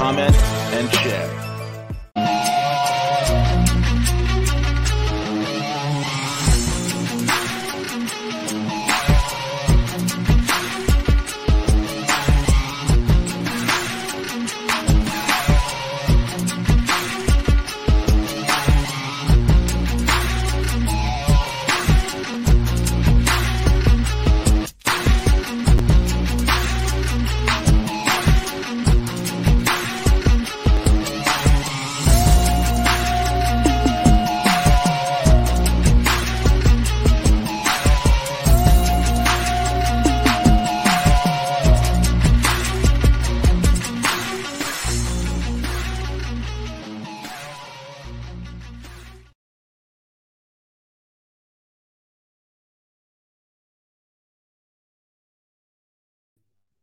[0.00, 0.34] comment,
[0.72, 1.49] and share.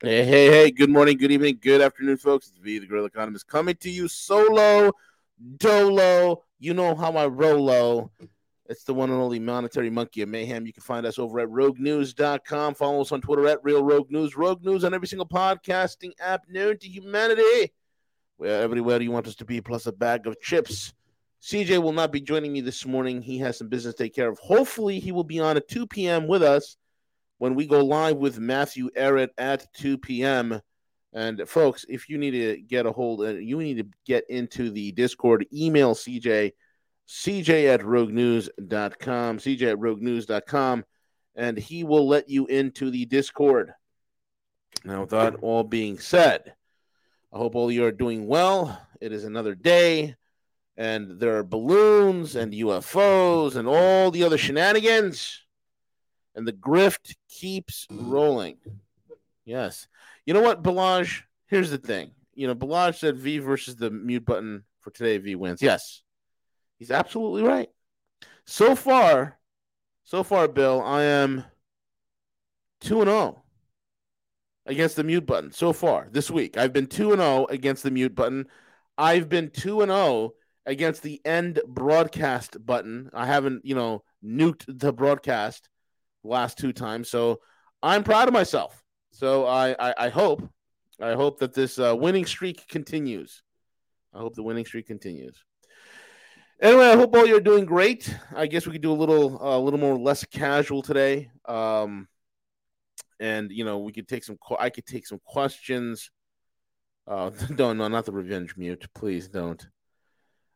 [0.08, 2.48] Hey, hey, hey, good morning, good evening, good afternoon, folks.
[2.48, 4.94] It's V, the Guerrilla Economist, coming to you solo,
[5.58, 6.46] dolo.
[6.60, 8.10] You know how I rolo.
[8.68, 10.66] It's the one and only monetary monkey of mayhem.
[10.66, 12.76] You can find us over at roguenews.com.
[12.76, 14.38] Follow us on Twitter at Real Rogue News.
[14.38, 17.74] Rogue News on every single podcasting app known to humanity.
[18.38, 20.94] Where everywhere you want us to be, plus a bag of chips.
[21.44, 23.22] CJ will not be joining me this morning.
[23.22, 24.40] He has some business to take care of.
[24.40, 26.28] Hopefully, he will be on at 2 p.m.
[26.28, 26.78] with us
[27.38, 30.62] when we go live with Matthew Ehret at 2 p.m.
[31.14, 34.70] And folks, if you need to get a hold, uh, you need to get into
[34.70, 36.54] the Discord, email CJ,
[37.08, 40.86] CJ at roguenews.com, CJ at roguenews.com,
[41.36, 43.74] and he will let you into the Discord.
[44.84, 46.54] Now, with that all being said,
[47.32, 48.80] I hope all you are doing well.
[49.00, 50.16] It is another day,
[50.76, 55.47] and there are balloons and UFOs and all the other shenanigans
[56.38, 58.58] and the grift keeps rolling.
[59.44, 59.88] Yes.
[60.26, 61.24] You know what, Balaj?
[61.48, 62.12] Here's the thing.
[62.36, 65.18] You know, Balaj said V versus the mute button for today.
[65.18, 65.62] V wins.
[65.62, 66.04] Yes.
[66.78, 67.70] He's absolutely right.
[68.46, 69.40] So far,
[70.04, 71.44] so far, Bill, I am
[72.82, 73.44] 2 and 0
[74.68, 76.56] against the mute button so far this week.
[76.56, 78.46] I've been 2 and 0 against the mute button.
[78.96, 80.34] I've been 2 and 0
[80.68, 83.10] against the end broadcast button.
[83.12, 85.68] I haven't, you know, nuked the broadcast
[86.28, 87.10] last two times.
[87.10, 87.42] So
[87.82, 88.84] I'm proud of myself.
[89.12, 90.48] So I, I, I hope,
[91.02, 93.44] I hope that this uh, winning streak continues.
[94.14, 95.44] I hope the winning streak continues.
[96.60, 98.16] Anyway, I hope all you're doing great.
[98.36, 101.30] I guess we could do a little, a uh, little more less casual today.
[101.46, 102.08] Um,
[103.20, 104.38] and you know, we could take some.
[104.60, 106.12] I could take some questions.
[107.08, 108.88] Uh, don't no, not the revenge mute.
[108.94, 109.66] Please don't.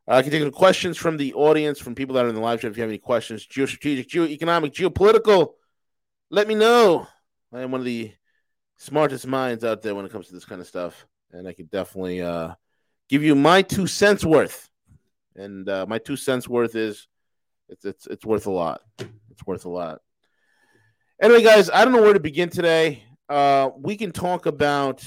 [0.07, 2.41] Uh, I can take some questions from the audience, from people that are in the
[2.41, 2.71] live chat.
[2.71, 5.53] If you have any questions, geostrategic, geoeconomic, geopolitical,
[6.31, 7.07] let me know.
[7.53, 8.11] I am one of the
[8.77, 11.65] smartest minds out there when it comes to this kind of stuff, and I can
[11.65, 12.53] definitely uh,
[13.09, 14.69] give you my two cents worth.
[15.35, 17.07] And uh, my two cents worth is
[17.69, 18.81] it's it's it's worth a lot.
[18.97, 19.99] It's worth a lot.
[21.21, 23.03] Anyway, guys, I don't know where to begin today.
[23.29, 25.05] Uh, we can talk about,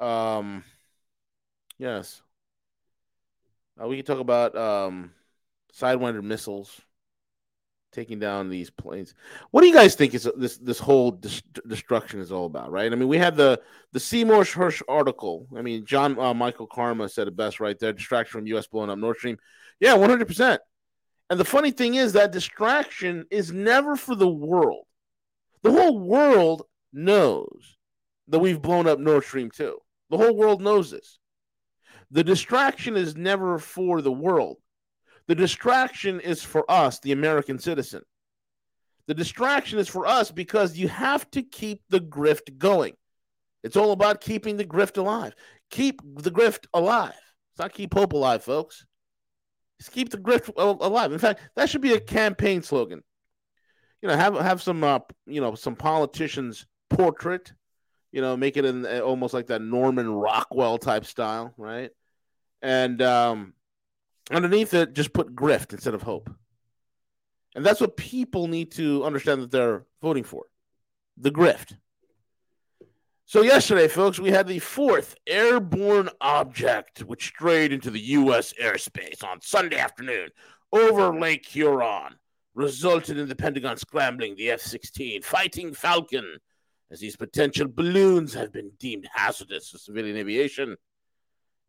[0.00, 0.64] um,
[1.78, 2.22] yes,
[3.80, 5.12] uh, we can talk about um,
[5.74, 6.80] Sidewinder missiles
[7.96, 9.14] taking down these planes.
[9.50, 12.70] What do you guys think is this this whole dis- destruction is all about?
[12.70, 12.92] Right?
[12.92, 13.60] I mean, we had the
[13.92, 15.48] the Seymour Hersh article.
[15.56, 18.66] I mean, John uh, Michael Karma said it best right there: distraction from U.S.
[18.68, 19.38] blowing up Nord Stream.
[19.80, 20.60] Yeah, one hundred percent.
[21.28, 24.84] And the funny thing is that distraction is never for the world.
[25.62, 27.76] The whole world knows
[28.28, 29.76] that we've blown up Nord Stream 2.
[30.10, 31.18] The whole world knows this.
[32.12, 34.58] The distraction is never for the world.
[35.28, 38.02] The distraction is for us, the American citizen.
[39.06, 42.94] The distraction is for us because you have to keep the grift going.
[43.62, 45.34] It's all about keeping the grift alive.
[45.70, 47.14] Keep the grift alive.
[47.52, 48.84] It's not keep hope alive, folks.
[49.78, 51.12] It's keep the grift alive.
[51.12, 53.02] In fact, that should be a campaign slogan.
[54.02, 57.52] You know, have have some uh, you know some politicians portrait.
[58.12, 61.90] You know, make it in uh, almost like that Norman Rockwell type style, right?
[62.62, 63.52] And um,
[64.30, 66.30] underneath it, just put grift instead of hope.
[67.54, 70.44] And that's what people need to understand that they're voting for
[71.16, 71.76] the grift.
[73.28, 78.54] So, yesterday, folks, we had the fourth airborne object which strayed into the U.S.
[78.62, 80.28] airspace on Sunday afternoon
[80.72, 82.14] over Lake Huron,
[82.54, 86.36] resulted in the Pentagon scrambling the F 16 Fighting Falcon,
[86.92, 90.76] as these potential balloons have been deemed hazardous to civilian aviation.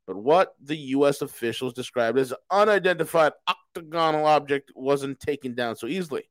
[0.08, 1.22] But what the U.S.
[1.22, 6.24] officials described as an unidentified octagonal object wasn't taken down so easily.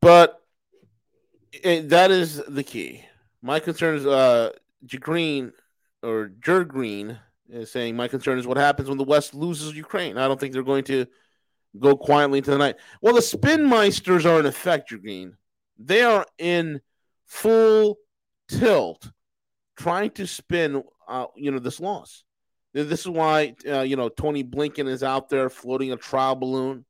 [0.00, 0.42] But
[1.52, 3.04] it, that is the key.
[3.42, 4.52] My concern is uh,
[4.86, 5.52] J Green
[6.02, 7.18] or Jer Green
[7.50, 10.16] is saying my concern is what happens when the West loses Ukraine.
[10.16, 11.04] I don't think they're going to
[11.78, 12.76] go quietly into the night.
[13.00, 15.36] Well, the spin meisters are in effect, Green.
[15.78, 16.80] They are in
[17.26, 17.98] full
[18.48, 19.10] tilt,
[19.76, 22.24] trying to spin, uh, you know, this loss.
[22.72, 26.84] This is why uh, you know Tony Blinken is out there floating a trial balloon.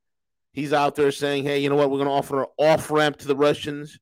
[0.51, 1.89] He's out there saying, "Hey, you know what?
[1.89, 3.97] We're going to offer an off ramp to the Russians.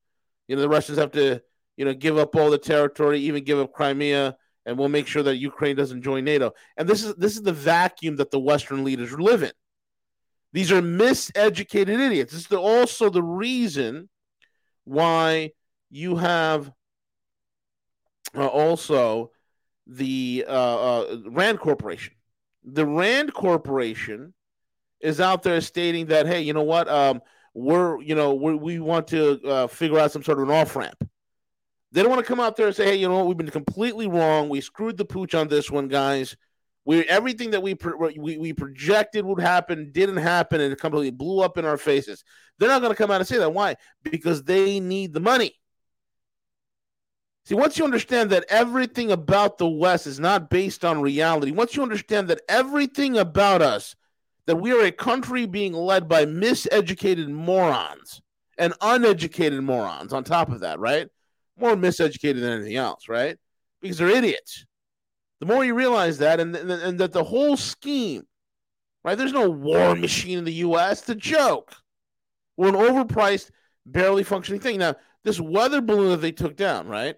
[0.48, 1.42] You know, the Russians have to,
[1.78, 4.36] you know, give up all the territory, even give up Crimea,
[4.66, 7.54] and we'll make sure that Ukraine doesn't join NATO." And this is this is the
[7.54, 9.54] vacuum that the Western leaders live in.
[10.52, 12.34] These are miseducated idiots.
[12.34, 14.10] This is also the reason
[14.84, 15.52] why
[15.90, 16.72] you have
[18.36, 19.32] uh, also
[19.86, 22.14] the uh, uh, Rand Corporation.
[22.64, 24.34] The Rand Corporation
[25.00, 26.88] is out there stating that, hey, you know what?
[26.90, 27.22] Um,
[27.54, 30.76] we're, you know, we're, we want to uh, figure out some sort of an off
[30.76, 31.08] ramp.
[31.92, 33.28] They don't want to come out there and say, hey, you know what?
[33.28, 34.50] We've been completely wrong.
[34.50, 36.36] We screwed the pooch on this one, guys.
[36.90, 37.78] We everything that we,
[38.18, 42.24] we we projected would happen didn't happen, and it completely blew up in our faces.
[42.58, 43.54] They're not going to come out and say that.
[43.54, 43.76] Why?
[44.02, 45.54] Because they need the money.
[47.46, 51.76] See, once you understand that everything about the West is not based on reality, once
[51.76, 53.96] you understand that everything about us,
[54.48, 58.20] that we are a country being led by miseducated morons
[58.58, 61.08] and uneducated morons on top of that, right?
[61.56, 63.38] More miseducated than anything else, right?
[63.80, 64.66] Because they're idiots.
[65.40, 68.24] The more you realize that, and, and, and that the whole scheme,
[69.04, 69.18] right?
[69.18, 71.08] There's no war machine in the U.S.
[71.10, 71.74] A joke.
[72.58, 73.52] We're an overpriced,
[73.86, 74.80] barely functioning thing.
[74.80, 77.16] Now, this weather balloon that they took down, right?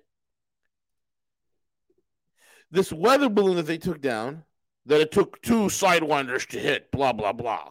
[2.72, 4.44] this weather balloon that they took down,
[4.86, 7.70] that it took two sidewinders to hit, blah, blah, blah.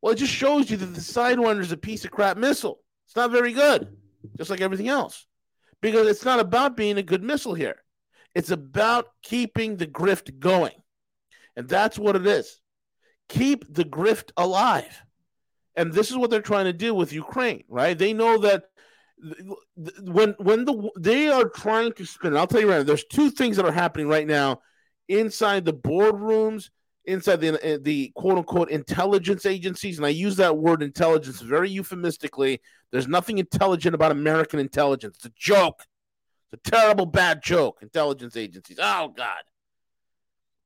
[0.00, 2.80] Well, it just shows you that the sidewinder is a piece of crap missile.
[3.06, 3.96] It's not very good,
[4.36, 5.26] just like everything else.
[5.80, 7.83] Because it's not about being a good missile here.
[8.34, 10.74] It's about keeping the grift going.
[11.56, 12.60] And that's what it is.
[13.28, 15.02] Keep the grift alive.
[15.76, 17.96] And this is what they're trying to do with Ukraine, right?
[17.96, 18.64] They know that
[20.02, 22.36] when when the they are trying to spin.
[22.36, 22.82] I'll tell you right now.
[22.82, 24.60] There's two things that are happening right now
[25.08, 26.70] inside the boardrooms,
[27.04, 31.70] inside the uh, the quote unquote intelligence agencies, and I use that word intelligence very
[31.70, 32.60] euphemistically.
[32.90, 35.16] There's nothing intelligent about American intelligence.
[35.16, 35.82] It's a joke.
[36.54, 37.78] It's a terrible, bad joke.
[37.82, 38.78] Intelligence agencies.
[38.80, 39.42] Oh God,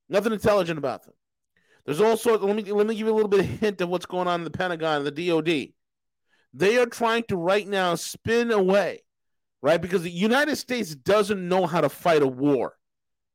[0.07, 1.13] nothing intelligent about them.
[1.85, 4.05] There's also let me let me give you a little bit of hint of what's
[4.05, 5.73] going on in the Pentagon, and the DoD.
[6.53, 9.03] They are trying to right now spin away,
[9.61, 9.81] right?
[9.81, 12.75] Because the United States doesn't know how to fight a war.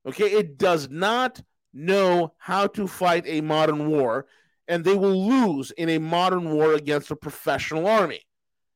[0.07, 1.41] Okay, it does not
[1.73, 4.27] know how to fight a modern war,
[4.69, 8.21] and they will lose in a modern war against a professional army.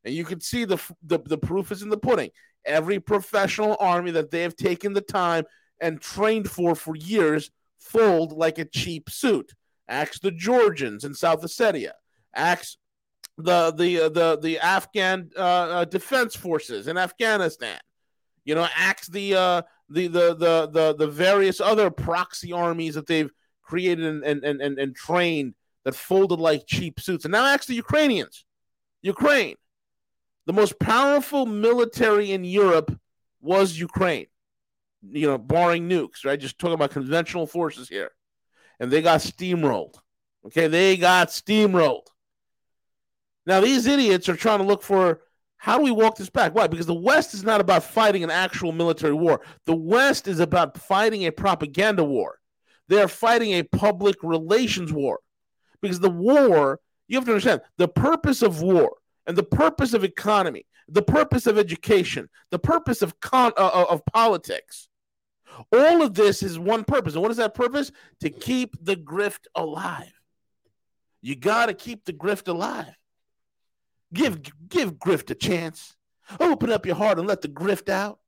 [0.04, 2.30] And you can see the, the, the proof is in the pudding.
[2.64, 5.44] Every professional army that they have taken the time
[5.80, 9.52] and trained for for years fold like a cheap suit.
[9.88, 11.92] Ask the Georgians in South Ossetia.
[12.34, 12.76] Ask
[13.38, 17.78] the the uh, the the Afghan uh, uh, defense forces in Afghanistan.
[18.44, 23.06] You know, axe the uh, the, the the the the various other proxy armies that
[23.06, 23.30] they've
[23.62, 27.24] created and and and, and trained that folded like cheap suits.
[27.24, 28.44] And now ask the Ukrainians.
[29.02, 29.54] Ukraine,
[30.48, 32.98] the most powerful military in Europe
[33.38, 34.28] was Ukraine.
[35.02, 36.40] You know, barring nukes, right?
[36.40, 38.12] Just talking about conventional forces here.
[38.80, 39.96] And they got steamrolled.
[40.46, 42.06] Okay, they got steamrolled.
[43.44, 45.20] Now, these idiots are trying to look for
[45.58, 46.54] how do we walk this back?
[46.54, 46.66] Why?
[46.66, 49.42] Because the West is not about fighting an actual military war.
[49.66, 52.38] The West is about fighting a propaganda war.
[52.88, 55.20] They are fighting a public relations war
[55.82, 58.96] Because the war, you have to understand the purpose of war
[59.28, 63.86] and the purpose of economy, the purpose of education, the purpose of con- uh, uh
[63.90, 64.88] of politics.
[65.72, 67.14] All of this is one purpose.
[67.14, 67.92] And what is that purpose?
[68.20, 70.12] To keep the grift alive.
[71.20, 72.94] You got to keep the grift alive.
[74.12, 75.94] Give give grift a chance.
[76.40, 78.18] Open up your heart and let the grift out.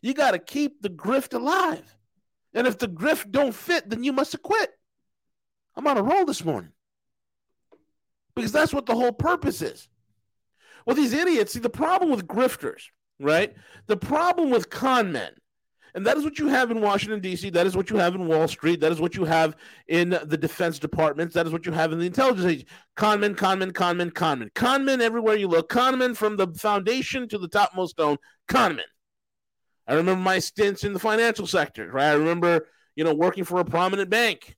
[0.00, 1.96] You got to keep the grift alive.
[2.54, 4.70] And if the grift don't fit, then you must have quit.
[5.76, 6.72] I'm on a roll this morning.
[8.34, 9.88] Because that's what the whole purpose is.
[10.90, 12.86] Well, these idiots, see the problem with grifters,
[13.20, 13.54] right?
[13.86, 15.30] The problem with con men
[15.94, 17.50] and that is what you have in Washington, D.C.
[17.50, 18.80] That is what you have in Wall Street.
[18.80, 19.56] That is what you have
[19.88, 21.34] in the Defense Departments.
[21.34, 22.66] That is what you have in the intelligence agency.
[22.96, 24.52] Conmen, conmen, conmen, conmen.
[24.52, 25.68] Conmen everywhere you look.
[25.68, 28.18] Conmen from the foundation to the topmost stone.
[28.48, 28.80] Conmen.
[29.86, 32.10] I remember my stints in the financial sector, right?
[32.10, 34.56] I remember, you know, working for a prominent bank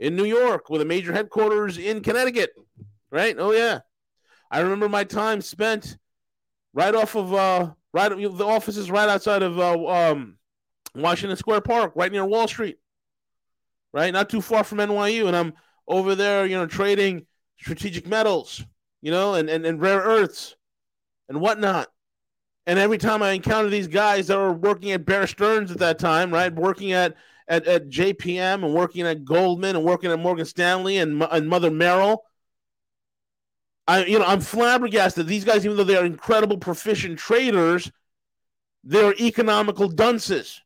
[0.00, 2.50] in New York with a major headquarters in Connecticut,
[3.10, 3.36] right?
[3.38, 3.80] Oh, yeah.
[4.50, 5.98] I remember my time spent
[6.72, 10.38] right off of, uh, right, the offices right outside of, uh, um,
[10.94, 12.78] Washington Square Park, right near Wall Street,
[13.92, 14.12] right?
[14.12, 15.26] Not too far from NYU.
[15.26, 15.52] And I'm
[15.86, 17.26] over there, you know, trading
[17.58, 18.64] strategic metals,
[19.02, 20.56] you know, and, and, and rare earths
[21.28, 21.88] and whatnot.
[22.66, 25.98] And every time I encounter these guys that were working at Bear Stearns at that
[25.98, 27.14] time, right, working at
[27.48, 31.70] at, at JPM and working at Goldman and working at Morgan Stanley and, and Mother
[31.70, 32.24] Merrill,
[33.88, 35.26] I you know I'm flabbergasted.
[35.26, 37.90] These guys, even though they are incredible proficient traders,
[38.84, 40.60] they're economical dunces.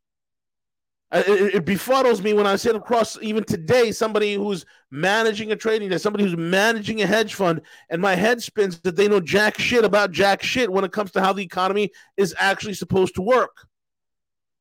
[1.13, 5.89] It, it, befuddles me when I sit across even today somebody who's managing a trading
[5.89, 9.59] desk, somebody who's managing a hedge fund, and my head spins that they know jack
[9.59, 13.23] shit about jack shit when it comes to how the economy is actually supposed to
[13.23, 13.67] work.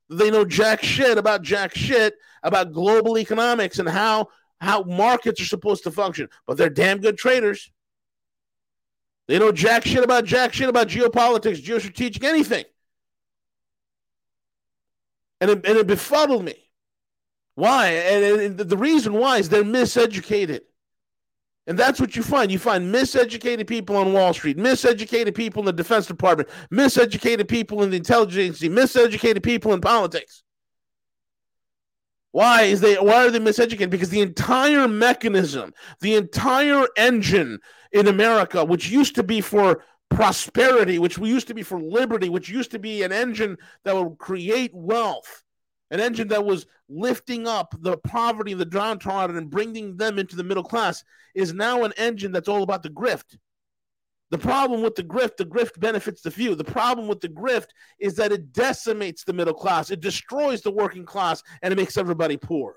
[0.10, 5.46] They know jack shit about jack shit about global economics and how how markets are
[5.46, 7.70] supposed to function, but they're damn good traders.
[9.30, 12.66] They know jack shit about jack shit about geopolitics, geostrategic, anything
[15.42, 16.56] and it, and it befuddled me.
[17.56, 17.88] Why?
[17.88, 20.62] And, the reason why is they're miseducated.
[21.68, 22.52] And that's what you find.
[22.52, 27.84] You find miseducated people on Wall Street, miseducated people in the Defense Department, miseducated people
[27.84, 30.42] in the intelligence miseducated people in politics.
[32.32, 33.90] Why is they why are they miseducated?
[33.90, 37.60] Because the entire mechanism, the entire engine
[37.92, 42.50] in America, which used to be for prosperity, which used to be for liberty, which
[42.50, 45.44] used to be an engine that would create wealth,
[45.92, 50.44] an engine that was lifting up the poverty, the downtrodden, and bringing them into the
[50.44, 51.04] middle class,
[51.36, 53.38] is now an engine that's all about the grift.
[54.32, 56.54] The problem with the grift, the grift benefits the few.
[56.54, 57.70] The problem with the grift
[58.00, 61.98] is that it decimates the middle class, it destroys the working class, and it makes
[61.98, 62.76] everybody poor.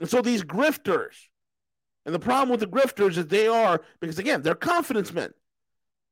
[0.00, 1.14] And so these grifters,
[2.04, 5.32] and the problem with the grifters is they are, because again, they're confidence men.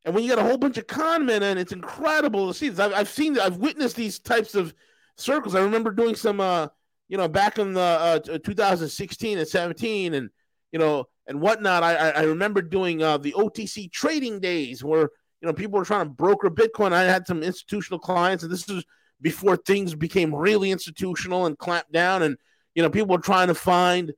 [0.04, 2.68] And when you got a whole bunch of con men, and it's incredible to see
[2.68, 2.78] this.
[2.78, 4.74] I've, I've seen, I've witnessed these types of
[5.16, 5.54] circles.
[5.54, 6.68] I remember doing some, uh,
[7.08, 10.30] you know, back in the uh, 2016 and 17, and
[10.72, 11.82] you know, and whatnot.
[11.82, 16.06] I I remember doing uh, the OTC trading days where you know people were trying
[16.06, 16.92] to broker Bitcoin.
[16.92, 18.84] I had some institutional clients, and this was
[19.20, 22.36] before things became really institutional and clamped down, and
[22.74, 24.12] you know people were trying to find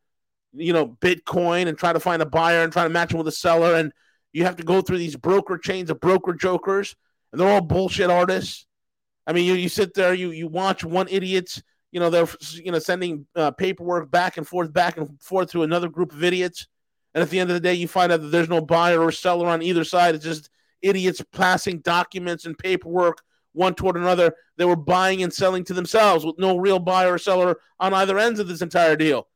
[0.53, 3.29] you know, Bitcoin and try to find a buyer and try to match them with
[3.29, 3.75] a seller.
[3.75, 3.93] And
[4.33, 6.97] you have to go through these broker chains of broker jokers,
[7.31, 8.67] and they're all bullshit artists.
[9.27, 12.73] I mean, you, you sit there, you you watch one idiot's, you know, they're you
[12.73, 16.67] know sending uh, paperwork back and forth, back and forth to another group of idiots,
[17.15, 19.13] and at the end of the day, you find out that there's no buyer or
[19.13, 20.15] seller on either side.
[20.15, 23.19] It's just idiots passing documents and paperwork
[23.53, 24.35] one toward another.
[24.57, 28.19] They were buying and selling to themselves with no real buyer or seller on either
[28.19, 29.29] ends of this entire deal.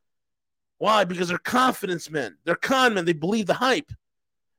[0.79, 1.05] Why?
[1.05, 2.37] Because they're confidence men.
[2.45, 3.05] They're con men.
[3.05, 3.91] They believe the hype.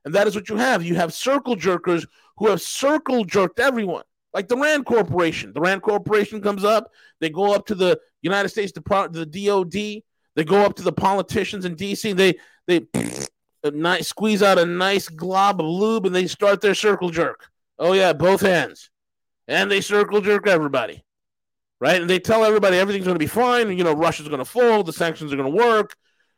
[0.06, 0.84] And that is what you have.
[0.84, 2.08] You have circle jerkers
[2.38, 5.52] who have circle jerked everyone, like the Rand Corporation.
[5.54, 6.92] The Rand Corporation comes up.
[7.20, 10.04] They go up to the United States Department, the DOD.
[10.36, 12.16] They go up to the politicians in DC.
[12.16, 12.88] They they
[13.72, 17.50] nice, squeeze out a nice glob of lube and they start their circle jerk.
[17.80, 18.90] Oh yeah, both hands,
[19.48, 21.04] and they circle jerk everybody,
[21.80, 22.00] right?
[22.02, 23.78] And they tell everybody everything's going to be fine.
[23.78, 24.84] You know, Russia's going to fall.
[24.84, 25.96] The sanctions are going to work.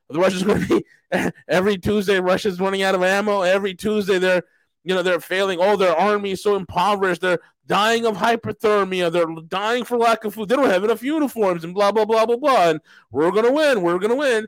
[0.10, 2.20] The Russians going to be every Tuesday.
[2.20, 3.42] Russia's running out of ammo.
[3.42, 4.44] Every Tuesday, they're
[4.84, 5.60] you know they're failing.
[5.62, 7.22] Oh, their army is so impoverished.
[7.22, 9.12] They're dying of hypothermia.
[9.12, 10.50] They're dying for lack of food.
[10.50, 12.70] They don't have enough uniforms and blah blah blah blah blah.
[12.70, 13.82] And we're gonna win.
[13.82, 14.48] We're gonna win.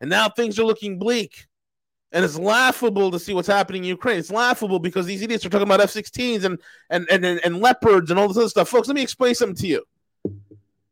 [0.00, 1.46] And now things are looking bleak.
[2.12, 4.18] And it's laughable to see what's happening in Ukraine.
[4.18, 8.10] It's laughable because these idiots are talking about F-16s and and and and, and leopards
[8.10, 8.68] and all this other stuff.
[8.68, 9.84] Folks, let me explain something to you.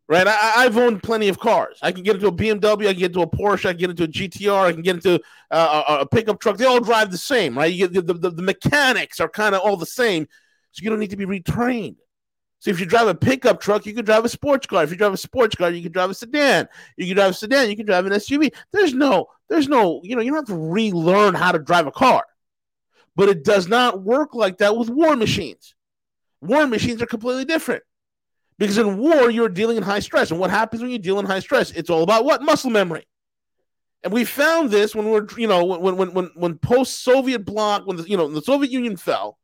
[0.08, 0.26] Right?
[0.26, 1.78] I, have owned plenty of cars.
[1.82, 3.90] I can get into a BMW, I can get into a Porsche, I can get
[3.90, 5.20] into a GTR, I can get into
[5.50, 6.56] uh, a, a, pickup truck.
[6.56, 7.76] They all drive the same, right?
[7.76, 10.26] Get the, the, the mechanics are kind of all the same,
[10.72, 11.96] so you don't need to be retrained.
[12.58, 14.82] So if you drive a pickup truck, you can drive a sports car.
[14.82, 16.68] If you drive a sports car, you can drive a sedan.
[16.96, 17.68] You can drive a sedan.
[17.68, 18.52] You can drive an SUV.
[18.72, 21.92] There's no, there's no, you know, you don't have to relearn how to drive a
[21.92, 22.24] car.
[23.14, 25.74] But it does not work like that with war machines.
[26.40, 27.82] War machines are completely different.
[28.58, 30.30] Because in war, you're dealing in high stress.
[30.30, 31.70] And what happens when you deal in high stress?
[31.72, 32.42] It's all about what?
[32.42, 33.06] Muscle memory.
[34.02, 37.96] And we found this when we're, you know, when when when when post-Soviet bloc, when
[37.96, 39.38] the you know the Soviet Union fell,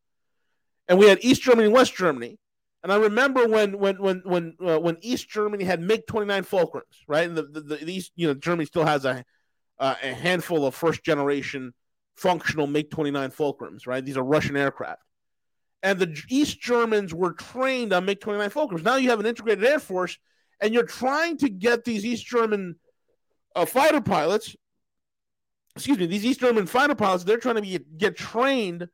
[0.89, 2.39] and we had East Germany and West Germany.
[2.83, 6.83] And I remember when when when when uh, when East Germany had MiG 29 Fulcrums,
[7.07, 7.29] right?
[7.29, 9.25] And the, the, the East, you know, Germany still has a
[9.79, 11.75] uh, a handful of first generation
[12.17, 14.05] functional MiG 29 Fulcrums, right?
[14.05, 15.03] These are Russian aircraft
[15.83, 18.85] and the East Germans were trained on MiG 29 Fulcrums.
[18.85, 20.19] Now you have an integrated air force,
[20.61, 22.77] and you're trying to get these East German
[23.57, 24.55] uh, fighter pilots,
[25.77, 28.89] excuse me, these East German fighter pilots, they're trying to be, get trained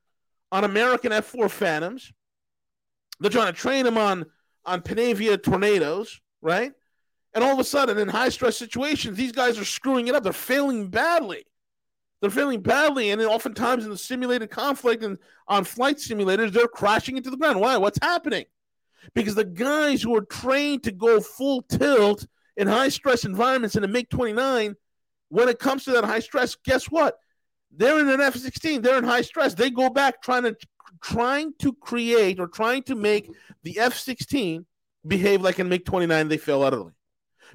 [0.50, 2.12] on American F 4 Phantoms.
[3.20, 4.26] They're trying to train them on,
[4.64, 6.72] on Panavia Tornadoes, right?
[7.34, 10.22] And all of a sudden, in high stress situations, these guys are screwing it up.
[10.22, 11.44] They're failing badly.
[12.20, 16.66] They're failing badly, and then oftentimes in the simulated conflict and on flight simulators, they're
[16.66, 17.60] crashing into the ground.
[17.60, 17.76] Why?
[17.76, 18.44] What's happening?
[19.14, 23.84] Because the guys who are trained to go full tilt in high stress environments in
[23.84, 24.74] a MiG 29,
[25.28, 27.18] when it comes to that high stress, guess what?
[27.70, 29.54] They're in an F 16, they're in high stress.
[29.54, 30.56] They go back trying to
[31.02, 33.30] trying to create or trying to make
[33.62, 34.66] the F 16
[35.06, 36.92] behave like a MiG 29, they fail utterly.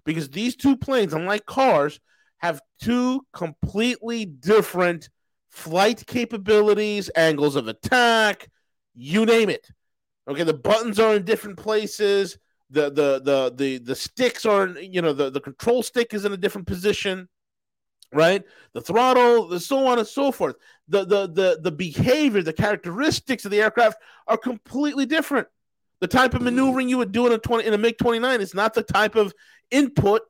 [0.05, 1.99] Because these two planes, unlike cars,
[2.43, 5.09] have two completely different
[5.49, 8.49] flight capabilities, angles of attack,
[8.93, 9.69] you name it.
[10.27, 12.37] Okay, the buttons are in different places.
[12.69, 16.33] The the the the the sticks are you know the, the control stick is in
[16.33, 17.29] a different position,
[18.11, 18.43] right?
[18.73, 20.57] The throttle, the so on and so forth.
[20.89, 25.47] The the the the behavior, the characteristics of the aircraft are completely different.
[26.01, 28.53] The type of maneuvering you would do in a 20 in a MiG 29 is
[28.53, 29.33] not the type of
[29.71, 30.23] input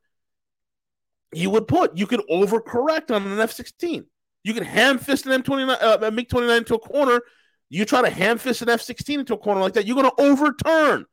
[1.36, 1.98] you would put.
[1.98, 4.06] You could overcorrect on an F 16.
[4.43, 7.22] You can ham fist an M29, uh, MiG 29 into a corner.
[7.69, 10.10] You try to ham fist an F 16 into a corner like that, you're going
[10.10, 11.06] to overturn.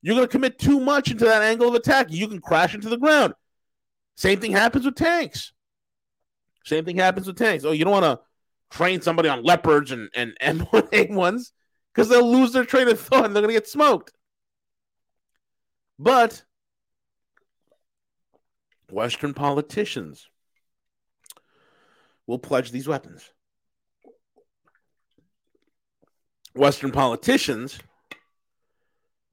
[0.00, 2.06] You're going to commit too much into that angle of attack.
[2.10, 3.34] You can crash into the ground.
[4.16, 5.52] Same thing happens with tanks.
[6.64, 7.64] Same thing happens with tanks.
[7.64, 8.20] Oh, you don't want to
[8.70, 11.52] train somebody on leopards and, and M1A ones
[11.92, 14.12] because they'll lose their train of thought and they're going to get smoked.
[15.98, 16.44] But
[18.90, 20.28] Western politicians
[22.26, 23.30] will pledge these weapons.
[26.54, 27.78] Western politicians,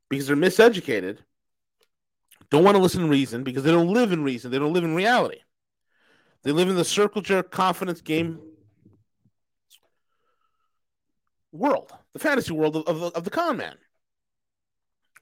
[0.10, 1.20] because they're miseducated,
[2.50, 4.52] don't want to listen to reason because they don't live in reason.
[4.52, 5.39] They don't live in reality.
[6.44, 8.39] They live in the circle jerk confidence game
[11.52, 13.76] world, the fantasy world of, of, of the con man.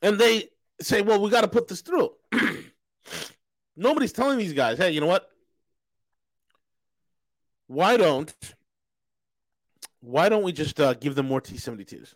[0.02, 0.50] And they
[0.82, 2.10] say, well, we got to put this through.
[3.75, 5.29] Nobody's telling these guys, hey, you know what?
[7.67, 8.33] Why don't
[10.01, 12.15] why don't we just uh, give them more T seventy twos?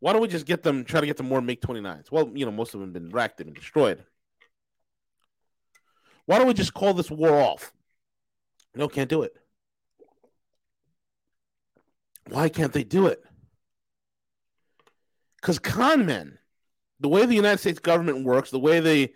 [0.00, 2.10] Why don't we just get them try to get them more MiG twenty nines?
[2.10, 4.04] Well, you know, most of them have been wrecked and destroyed.
[6.26, 7.72] Why don't we just call this war off?
[8.74, 9.36] No, can't do it.
[12.28, 13.22] Why can't they do it?
[15.36, 16.38] Because con men,
[16.98, 19.12] the way the United States government works, the way they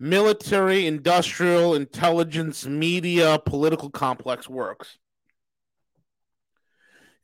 [0.00, 4.98] military, industrial, intelligence, media, political complex works.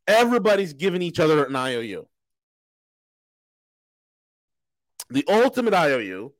[0.06, 2.06] Everybody's giving each other an IOU.
[5.10, 6.32] The ultimate IOU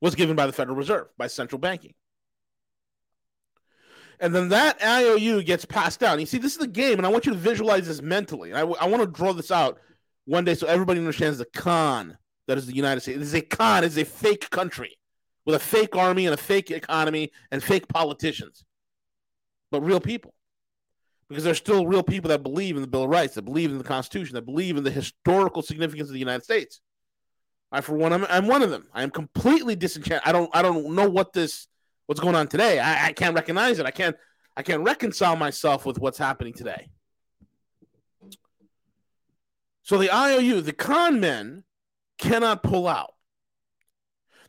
[0.00, 1.94] was given by the Federal Reserve, by central banking.
[4.20, 6.20] And then that IOU gets passed down.
[6.20, 8.52] You see, this is the game, and I want you to visualize this mentally.
[8.54, 9.78] I, want to draw this out
[10.24, 13.16] one day so everybody understands the con that is the United States.
[13.16, 14.98] It is a con, it is a fake country
[15.44, 18.64] with a fake army and a fake economy and fake politicians,
[19.70, 20.32] but real people.
[21.28, 23.78] Because there's still real people that believe in the Bill of Rights, that believe in
[23.78, 26.80] the Constitution, that believe in the historical significance of the United States.
[27.72, 28.86] I, for one, I'm, I'm one of them.
[28.94, 30.22] I am completely disenchanted.
[30.24, 31.66] I don't, I don't know what this,
[32.06, 32.78] what's going on today.
[32.78, 33.86] I, I can't recognize it.
[33.86, 34.16] I can't,
[34.56, 36.90] I can't reconcile myself with what's happening today.
[39.82, 41.64] So the IOU, the con men,
[42.18, 43.14] cannot pull out.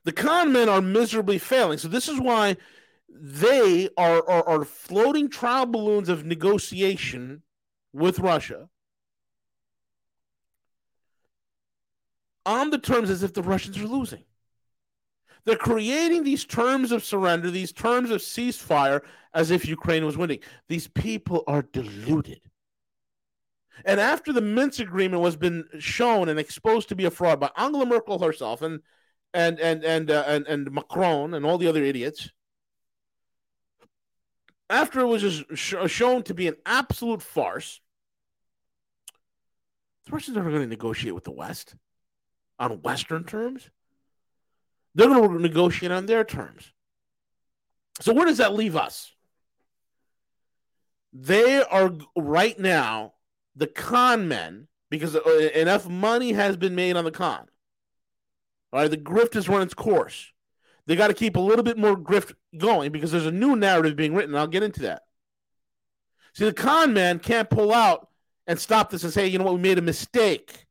[0.03, 1.77] The con men are miserably failing.
[1.77, 2.57] So this is why
[3.09, 7.43] they are, are, are floating trial balloons of negotiation
[7.93, 8.69] with Russia
[12.45, 14.23] on the terms as if the Russians are losing.
[15.43, 19.01] They're creating these terms of surrender, these terms of ceasefire,
[19.33, 20.39] as if Ukraine was winning.
[20.67, 22.41] These people are deluded.
[23.85, 27.51] And after the Minsk agreement was been shown and exposed to be a fraud by
[27.55, 28.81] Angela Merkel herself and
[29.33, 32.29] and and and uh, and, and Macron and all the other idiots,
[34.69, 37.81] after it was just sh- shown to be an absolute farce,
[40.05, 41.75] the Russians are going to negotiate with the West
[42.59, 43.69] on Western terms.
[44.95, 46.73] They're going to negotiate on their terms.
[48.01, 49.11] So where does that leave us?
[51.13, 53.13] They are right now
[53.57, 57.45] the con men because uh, enough money has been made on the con.
[58.71, 60.31] All right, the grift has run its course.
[60.85, 63.95] They got to keep a little bit more grift going because there's a new narrative
[63.95, 64.35] being written.
[64.35, 65.01] I'll get into that.
[66.33, 68.07] See, the con man can't pull out
[68.45, 70.65] and stop this and say, you know what, we made a mistake.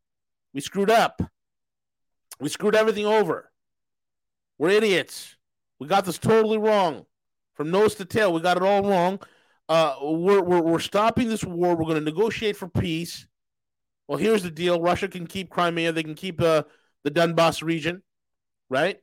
[0.55, 1.21] We screwed up.
[2.41, 3.51] We screwed everything over.
[4.59, 5.37] We're idiots.
[5.79, 7.05] We got this totally wrong.
[7.55, 9.21] From nose to tail, we got it all wrong.
[9.69, 11.75] Uh, we're, we're, we're stopping this war.
[11.75, 13.27] We're going to negotiate for peace.
[14.07, 16.63] Well, here's the deal Russia can keep Crimea, they can keep uh,
[17.03, 18.03] the Donbass region,
[18.71, 19.01] right?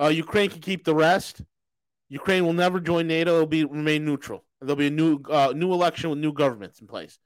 [0.00, 1.42] Uh, Ukraine can keep the rest.
[2.08, 3.34] Ukraine will never join NATO.
[3.34, 4.44] It'll be remain neutral.
[4.60, 7.18] There'll be a new uh, new election with new governments in place.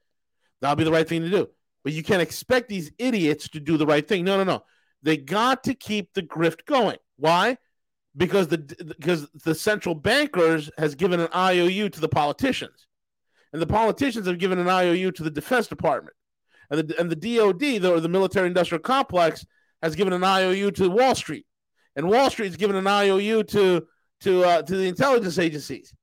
[0.61, 1.49] That'll be the right thing to do.
[1.83, 4.23] But you can't expect these idiots to do the right thing.
[4.23, 4.63] No, no, no.
[5.03, 6.97] They got to keep the grift going.
[7.17, 7.57] Why?
[8.15, 8.59] Because the
[8.99, 12.85] because the central bankers has given an IOU to the politicians,
[13.51, 16.15] and the politicians have given an IOU to the Defense Department,
[16.69, 19.45] and the and the DoD, the, the military industrial complex,
[19.81, 21.47] has given an IOU to Wall Street
[21.95, 23.85] and Wall Street is giving an IOU to
[24.21, 25.93] to uh, to the intelligence agencies,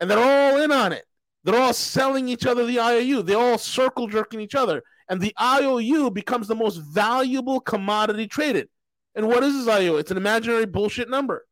[0.00, 1.04] and they're all in on it.
[1.44, 3.22] They're all selling each other the IOU.
[3.22, 8.68] They're all circle jerking each other, and the IOU becomes the most valuable commodity traded.
[9.14, 9.98] And what is this IOU?
[9.98, 11.46] It's an imaginary bullshit number,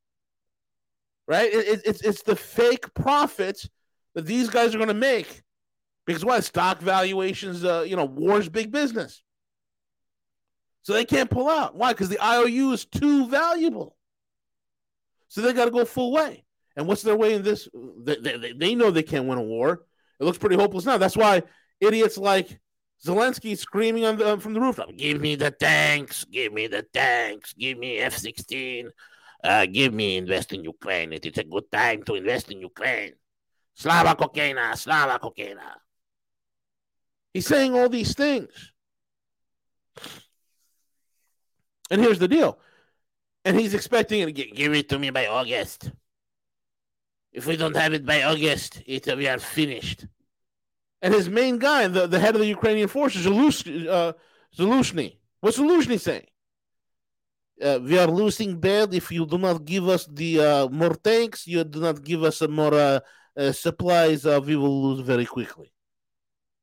[1.27, 1.53] right?
[1.53, 3.69] It, it, it's it's the fake profits
[4.15, 5.43] that these guys are going to make
[6.07, 7.65] because why stock valuations?
[7.65, 9.23] Uh, you know, war's big business.
[10.83, 11.77] So they can't pull out.
[11.77, 11.93] Why?
[11.93, 13.97] Because the IOU is too valuable.
[15.29, 16.45] So they got to go full way.
[16.77, 17.69] And what's their way in this?
[18.03, 19.85] They, they, they know they can't win a war.
[20.19, 20.99] It looks pretty hopeless now.
[20.99, 21.43] That's why
[21.81, 22.59] idiots like
[23.05, 26.25] Zelensky screaming on the, from the rooftop, "Give me the tanks!
[26.25, 27.55] Give me the tanks!
[27.55, 28.91] Give me F-16!
[29.43, 31.13] Uh, give me invest in Ukraine!
[31.13, 33.15] It is a good time to invest in Ukraine!
[33.75, 34.77] Slava Kokaina!
[34.77, 35.77] Slava Kokaina!"
[37.33, 38.73] He's saying all these things.
[41.91, 42.59] And here's the deal.
[43.45, 45.91] And he's expecting it to give it to me by August.
[47.33, 50.07] If we don't have it by August, it, we are finished.
[51.03, 54.13] And his main guy, the, the head of the Ukrainian forces, Zalus, uh.
[55.41, 56.27] What's Zaluzhny saying?
[57.63, 61.47] Uh, we are losing bad if you do not give us the uh, more tanks,
[61.47, 63.01] you do not give us more uh,
[63.37, 65.73] uh supplies, uh, we will lose very quickly.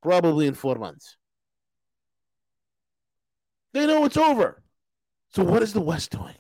[0.02, 1.17] Probably in four months.
[3.73, 4.63] They know it's over.
[5.30, 6.36] So, what is the West doing?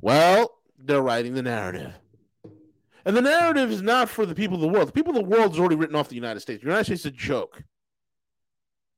[0.00, 1.92] Well, they're writing the narrative.
[3.06, 4.88] And the narrative is not for the people of the world.
[4.88, 6.60] The people of the world is already written off the United States.
[6.60, 7.62] The United States is a joke.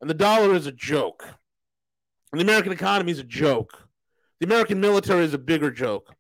[0.01, 1.25] And the dollar is a joke.
[2.33, 3.87] And the American economy is a joke.
[4.41, 6.15] The American military is a bigger joke.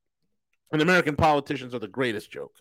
[0.70, 2.54] And the American politicians are the greatest joke.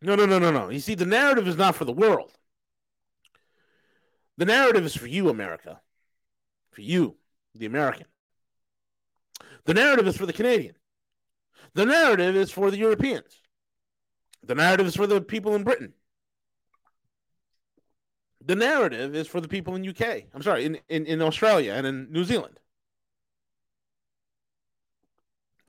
[0.00, 0.70] No, no, no, no, no.
[0.70, 2.32] You see, the narrative is not for the world.
[4.38, 5.80] The narrative is for you, America
[6.72, 7.16] for you,
[7.54, 8.06] the American.
[9.64, 10.74] The narrative is for the Canadian.
[11.74, 13.40] The narrative is for the Europeans.
[14.44, 15.94] The narrative is for the people in Britain.
[18.44, 20.24] The narrative is for the people in UK.
[20.34, 22.58] I'm sorry, in, in, in Australia and in New Zealand.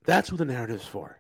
[0.06, 1.20] That's who the narrative is for.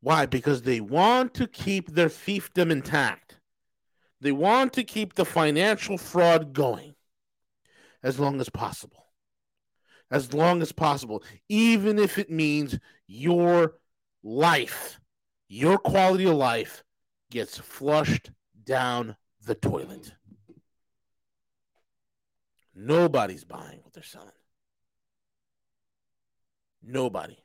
[0.00, 0.26] Why?
[0.26, 3.38] Because they want to keep their fiefdom intact.
[4.20, 6.94] They want to keep the financial fraud going
[8.02, 8.97] as long as possible.
[10.10, 13.74] As long as possible, even if it means your
[14.22, 15.00] life,
[15.48, 16.82] your quality of life
[17.30, 18.30] gets flushed
[18.64, 20.12] down the toilet.
[22.74, 24.30] Nobody's buying what they're selling.
[26.82, 27.36] Nobody.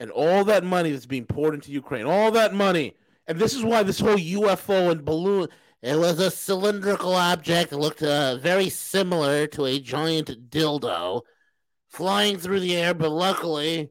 [0.00, 2.96] And all that money that's being poured into Ukraine, all that money,
[3.28, 5.48] and this is why this whole UFO and balloon,
[5.82, 7.72] it was a cylindrical object.
[7.72, 11.22] It looked uh, very similar to a giant dildo
[11.88, 13.90] flying through the air, but luckily,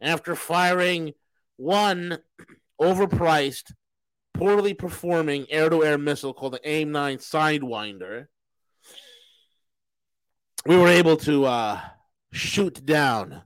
[0.00, 1.12] after firing
[1.56, 2.18] one
[2.80, 3.72] overpriced
[4.32, 8.26] poorly performing air to air missile called the AIM 9 Sidewinder,
[10.64, 11.80] we were able to uh,
[12.32, 13.42] shoot down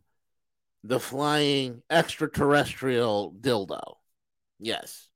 [0.85, 3.97] the flying extraterrestrial dildo.
[4.59, 5.10] Yes.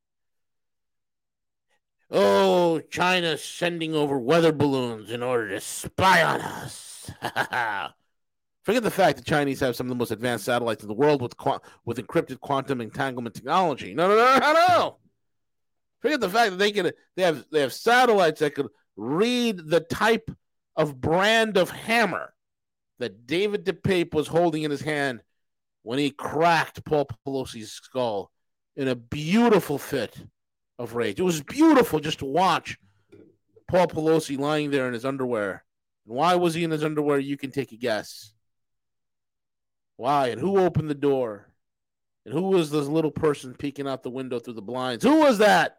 [2.11, 7.11] Oh, China's sending over weather balloons in order to spy on us.
[8.65, 11.21] Forget the fact that Chinese have some of the most advanced satellites in the world
[11.21, 11.35] with
[11.85, 13.95] with encrypted quantum entanglement technology.
[13.95, 14.97] No, no, no, no, no.
[16.01, 19.81] Forget the fact that they can they have they have satellites that could read the
[19.81, 20.31] type
[20.77, 22.35] of brand of hammer
[22.99, 25.23] that David DePape was holding in his hand
[25.83, 28.31] when he cracked Paul Pelosi's skull
[28.77, 30.17] in a beautiful fit
[30.79, 31.21] of rage.
[31.21, 32.79] It was beautiful just to watch
[33.69, 35.65] Paul Pelosi lying there in his underwear.
[36.07, 37.19] And why was he in his underwear?
[37.19, 38.33] You can take a guess.
[39.97, 40.29] Why?
[40.29, 41.53] And who opened the door?
[42.25, 45.05] And who was this little person peeking out the window through the blinds?
[45.05, 45.79] Who was that?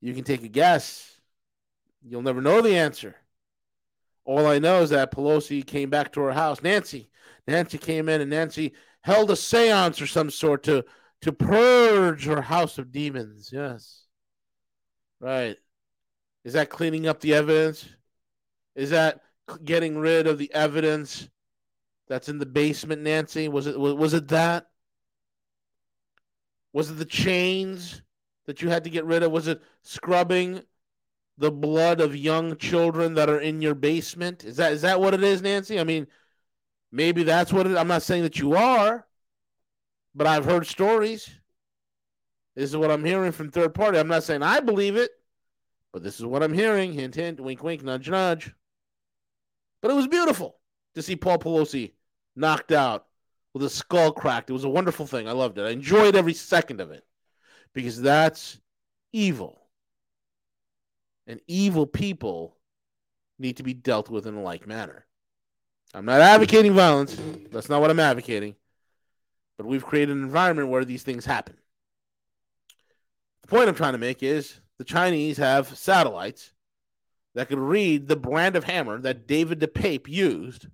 [0.00, 1.10] You can take a guess.
[2.06, 3.16] You'll never know the answer.
[4.24, 6.62] All I know is that Pelosi came back to her house.
[6.62, 7.10] Nancy,
[7.46, 10.84] Nancy came in and Nancy held a seance or some sort to
[11.24, 13.48] to purge her house of demons.
[13.50, 14.04] Yes.
[15.20, 15.56] Right.
[16.44, 17.88] Is that cleaning up the evidence?
[18.74, 19.22] Is that
[19.64, 21.30] getting rid of the evidence
[22.08, 23.48] that's in the basement, Nancy?
[23.48, 24.66] Was it was, it that?
[26.74, 28.02] Was it the chains
[28.44, 29.32] that you had to get rid of?
[29.32, 30.60] Was it scrubbing
[31.38, 34.44] the blood of young children that are in your basement?
[34.44, 35.80] Is that is that what it is, Nancy?
[35.80, 36.06] I mean,
[36.92, 39.06] maybe that's what it, I'm not saying that you are,
[40.14, 41.28] but I've heard stories.
[42.54, 43.98] This is what I'm hearing from third party.
[43.98, 45.10] I'm not saying I believe it,
[45.92, 46.92] but this is what I'm hearing.
[46.92, 48.54] Hint, hint, wink, wink, nudge, nudge.
[49.82, 50.56] But it was beautiful
[50.94, 51.92] to see Paul Pelosi
[52.36, 53.06] knocked out
[53.52, 54.50] with a skull cracked.
[54.50, 55.28] It was a wonderful thing.
[55.28, 55.66] I loved it.
[55.66, 57.04] I enjoyed every second of it
[57.72, 58.58] because that's
[59.12, 59.60] evil.
[61.26, 62.56] And evil people
[63.38, 65.06] need to be dealt with in a like manner.
[65.92, 67.16] I'm not advocating violence.
[67.50, 68.56] That's not what I'm advocating.
[69.56, 71.56] But we've created an environment where these things happen.
[73.42, 76.52] The point I'm trying to make is the Chinese have satellites
[77.34, 80.66] that could read the brand of hammer that David DePape used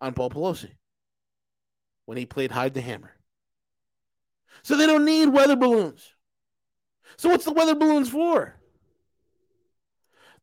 [0.00, 0.70] on Paul Pelosi
[2.06, 3.12] when he played hide the hammer.
[4.62, 6.14] So they don't need weather balloons.
[7.16, 8.54] So what's the weather balloons for?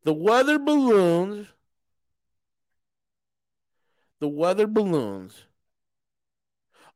[0.04, 1.48] The weather balloons
[4.20, 5.44] the weather balloons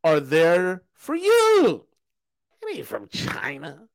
[0.04, 1.86] are there for you.
[2.62, 3.88] It ain't from China.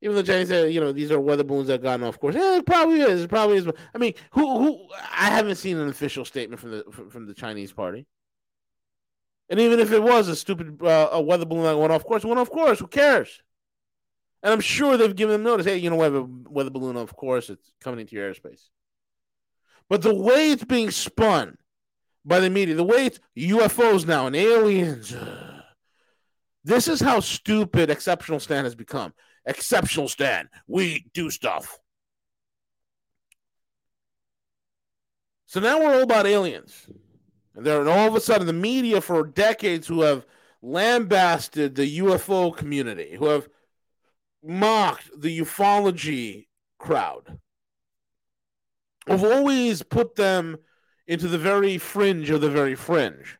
[0.00, 2.34] Even though Chinese say, you know, these are weather balloons that got off course.
[2.34, 3.22] Yeah, it probably is.
[3.22, 3.68] It probably is.
[3.94, 7.34] I mean, who who I haven't seen an official statement from the from, from the
[7.34, 8.06] Chinese party.
[9.48, 12.24] And even if it was a stupid uh, a weather balloon that went off course,
[12.24, 12.80] went off course.
[12.80, 13.42] Who cares?
[14.42, 15.66] And I'm sure they've given them notice.
[15.66, 17.48] Hey, you know, we have a weather balloon Of course.
[17.48, 18.70] It's coming into your airspace.
[19.88, 21.58] But the way it's being spun
[22.24, 25.62] by the media, the way it's UFOs now and aliens, uh,
[26.64, 29.12] this is how stupid Exceptional Stan has become.
[29.46, 31.78] Exceptional Stan, we do stuff.
[35.46, 36.86] So now we're all about aliens.
[37.54, 40.24] And then all of a sudden, the media for decades who have
[40.62, 43.48] lambasted the UFO community, who have
[44.42, 46.46] mocked the ufology
[46.78, 47.38] crowd,
[49.06, 50.56] have always put them
[51.12, 53.38] into the very fringe of the very fringe,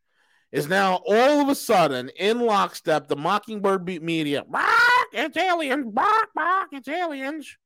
[0.53, 4.69] is now all of a sudden in lockstep, the Mockingbird beat media, bark,
[5.13, 7.57] it's aliens, bark, bark, it's aliens.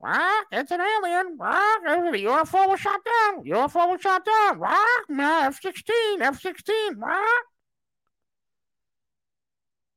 [0.00, 1.36] Bark, it's an alien.
[1.36, 3.44] Bark, the UFO was shot down.
[3.44, 4.58] UFO was shot down.
[4.58, 7.44] Bark, F 16, F 16, bark.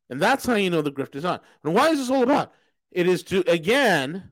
[0.09, 1.39] And that's how you know the grift is on.
[1.63, 2.51] And why is this all about?
[2.91, 4.31] It is to, again,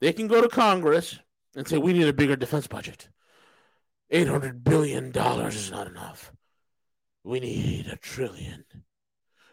[0.00, 1.18] they can go to Congress
[1.56, 3.08] and say, we need a bigger defense budget.
[4.12, 6.32] $800 billion is not enough.
[7.24, 8.64] We need a trillion.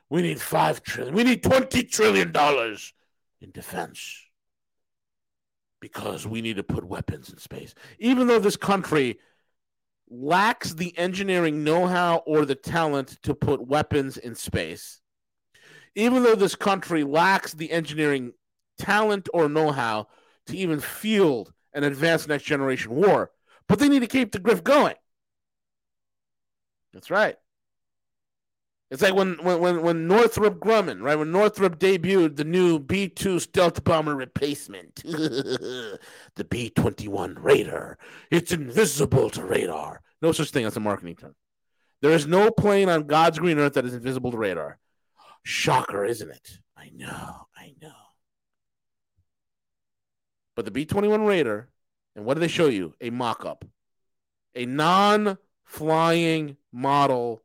[0.10, 1.16] We need five trillion.
[1.16, 2.34] We need $20 trillion
[3.42, 4.26] in defense
[5.80, 7.74] because we need to put weapons in space.
[8.00, 9.20] Even though this country
[10.10, 15.00] lacks the engineering know how or the talent to put weapons in space,
[15.96, 18.34] even though this country lacks the engineering
[18.78, 20.08] talent or know how
[20.48, 23.32] to even field an advanced next generation war,
[23.68, 24.96] but they need to keep the grift going.
[26.94, 27.36] That's right.
[28.92, 31.16] It's like when when when Northrop Grumman, right?
[31.16, 36.00] When Northrop debuted the new B two stealth bomber replacement, the
[36.50, 38.00] B twenty one Raider.
[38.32, 40.02] It's invisible to radar.
[40.24, 41.36] No such thing as a marketing term.
[42.02, 44.80] There is no plane on God's green earth that is invisible to radar.
[45.44, 46.60] Shocker, isn't it?
[46.76, 47.92] I know, I know.
[50.60, 51.70] But the B 21 Raider,
[52.18, 52.94] and what do they show you?
[53.00, 53.64] A mock up,
[54.56, 57.42] a non flying model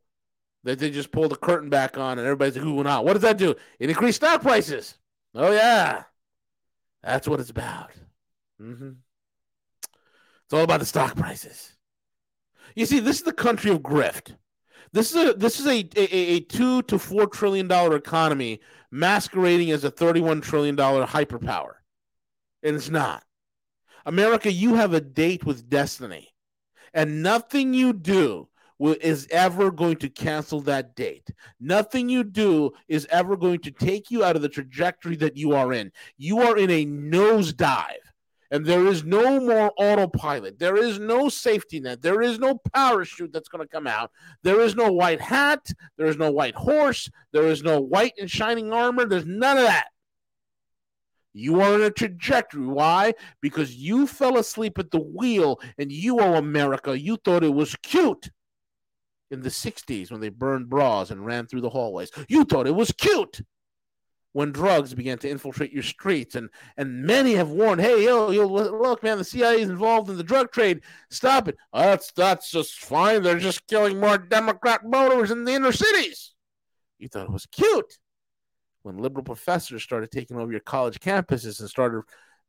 [0.64, 3.04] that they just pulled the curtain back on and everybody's like, out?
[3.04, 3.54] What does that do?
[3.78, 4.98] It increased stock prices.
[5.32, 6.02] Oh, yeah.
[7.04, 7.92] That's what it's about.
[8.60, 8.90] Mm-hmm.
[9.84, 11.76] It's all about the stock prices.
[12.74, 14.34] You see, this is the country of grift.
[14.92, 19.70] This is a this is a, a, a two to four trillion dollar economy masquerading
[19.70, 21.74] as a thirty one trillion dollar hyperpower,
[22.64, 23.22] and it's not.
[24.06, 26.34] America, you have a date with destiny,
[26.92, 28.48] and nothing you do
[28.78, 31.30] will, is ever going to cancel that date.
[31.60, 35.52] Nothing you do is ever going to take you out of the trajectory that you
[35.52, 35.92] are in.
[36.16, 38.04] You are in a nosedive
[38.54, 40.60] and there is no more autopilot.
[40.60, 42.02] There is no safety net.
[42.02, 44.12] There is no parachute that's going to come out.
[44.44, 45.66] There is no white hat.
[45.96, 47.10] There is no white horse.
[47.32, 49.06] There is no white and shining armor.
[49.06, 49.88] There's none of that.
[51.34, 52.66] You are in a trajectory.
[52.66, 53.12] Why?
[53.42, 57.76] Because you fell asleep at the wheel and you, oh America, you thought it was
[57.82, 58.30] cute
[59.32, 62.12] in the 60s when they burned bras and ran through the hallways.
[62.28, 63.40] You thought it was cute
[64.32, 66.36] when drugs began to infiltrate your streets.
[66.36, 70.16] And and many have warned, hey, yo, yo, look, man, the CIA is involved in
[70.16, 70.82] the drug trade.
[71.10, 71.56] Stop it.
[71.72, 73.24] Oh, that's that's just fine.
[73.24, 76.32] They're just killing more Democrat voters in the inner cities.
[76.98, 77.98] You thought it was cute
[78.84, 82.02] when liberal professors started taking over your college campuses and started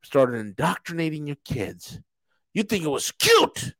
[0.03, 1.99] started indoctrinating your kids.
[2.53, 3.73] You think it was cute.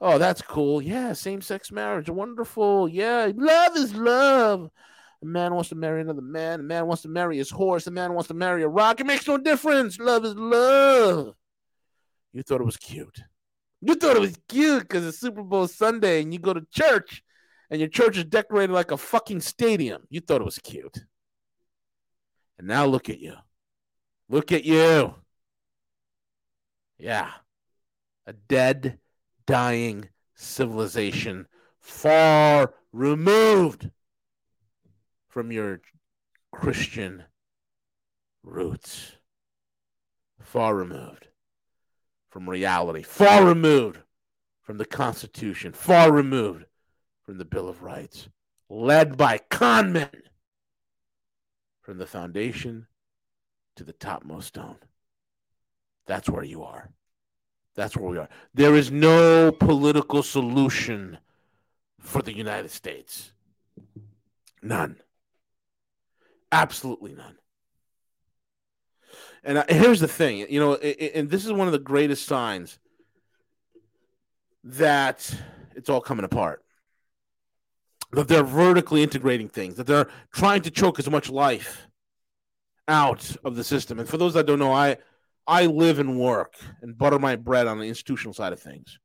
[0.00, 0.82] Oh, that's cool.
[0.82, 2.10] Yeah, same sex marriage.
[2.10, 2.88] Wonderful.
[2.88, 4.68] Yeah, love is love.
[5.22, 6.60] A man wants to marry another man.
[6.60, 7.86] A man wants to marry his horse.
[7.86, 8.98] A man wants to marry a rock.
[8.98, 9.98] It makes no difference.
[10.00, 11.34] Love is love.
[12.32, 13.22] You thought it was cute.
[13.80, 17.22] You thought it was cute because it's Super Bowl Sunday and you go to church
[17.70, 20.02] and your church is decorated like a fucking stadium.
[20.10, 21.04] You thought it was cute.
[22.58, 23.34] And now look at you.
[24.28, 25.14] Look at you.
[26.98, 27.30] Yeah.
[28.26, 28.98] A dead,
[29.46, 31.46] dying civilization
[31.80, 33.90] far removed
[35.28, 35.80] from your
[36.52, 37.24] Christian
[38.42, 39.12] roots.
[40.40, 41.28] Far removed
[42.28, 44.00] from reality, far removed
[44.62, 46.64] from the Constitution, far removed
[47.22, 48.28] from the Bill of Rights,
[48.68, 50.10] led by conmen
[51.82, 52.86] from the foundation
[53.76, 54.76] to the topmost stone.
[56.06, 56.90] That's where you are.
[57.74, 58.28] That's where we are.
[58.54, 61.18] There is no political solution
[62.00, 63.32] for the United States.
[64.62, 64.96] None.
[66.50, 67.36] Absolutely none.
[69.44, 72.78] And I, here's the thing, you know, and this is one of the greatest signs
[74.62, 75.34] that
[75.74, 76.62] it's all coming apart.
[78.12, 81.88] That they're vertically integrating things, that they're trying to choke as much life
[82.86, 83.98] out of the system.
[83.98, 84.98] And for those that don't know, I
[85.46, 88.98] I live and work and butter my bread on the institutional side of things.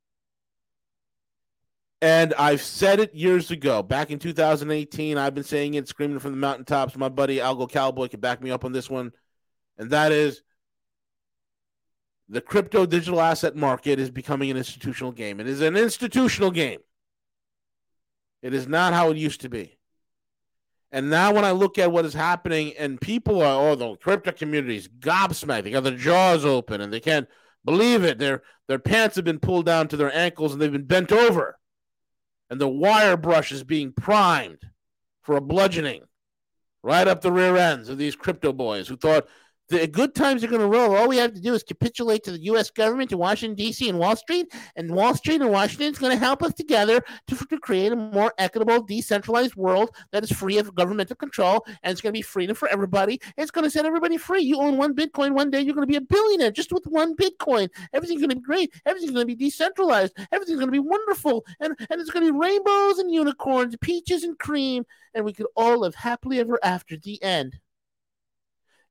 [2.00, 5.18] And I've said it years ago, back in 2018.
[5.18, 6.96] I've been saying it, screaming from the mountaintops.
[6.96, 9.10] My buddy Algo Cowboy can back me up on this one.
[9.78, 10.42] And that is
[12.28, 15.40] the crypto digital asset market is becoming an institutional game.
[15.40, 16.78] It is an institutional game.
[18.42, 19.78] It is not how it used to be.
[20.90, 24.32] And now when I look at what is happening, and people are, oh, the crypto
[24.32, 25.64] communities gobsmacked.
[25.64, 27.28] They got their jaws open and they can't
[27.64, 28.18] believe it.
[28.18, 31.58] Their their pants have been pulled down to their ankles and they've been bent over
[32.50, 34.70] and the wire brush is being primed
[35.22, 36.02] for a bludgeoning
[36.82, 39.26] right up the rear ends of these crypto boys who thought
[39.68, 40.96] the good times are going to roll.
[40.96, 42.70] All we have to do is capitulate to the U.S.
[42.70, 44.52] government, to Washington, D.C., and Wall Street.
[44.76, 47.96] And Wall Street and Washington is going to help us together to, to create a
[47.96, 51.66] more equitable, decentralized world that is free of governmental control.
[51.82, 53.20] And it's going to be freedom for everybody.
[53.36, 54.42] it's going to set everybody free.
[54.42, 57.14] You own one Bitcoin one day, you're going to be a billionaire just with one
[57.16, 57.68] Bitcoin.
[57.92, 58.72] Everything's going to be great.
[58.86, 60.16] Everything's going to be decentralized.
[60.32, 61.44] Everything's going to be wonderful.
[61.60, 64.84] And, and it's going to be rainbows and unicorns, peaches and cream.
[65.14, 67.58] And we could all live happily ever after the end.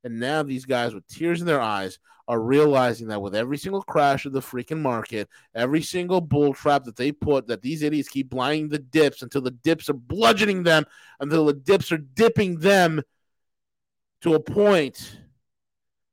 [0.03, 3.81] And now these guys with tears in their eyes are realizing that with every single
[3.81, 8.10] crash of the freaking market, every single bull trap that they put, that these idiots
[8.10, 10.85] keep blinding the dips until the dips are bludgeoning them,
[11.19, 13.02] until the dips are dipping them
[14.21, 15.19] to a point.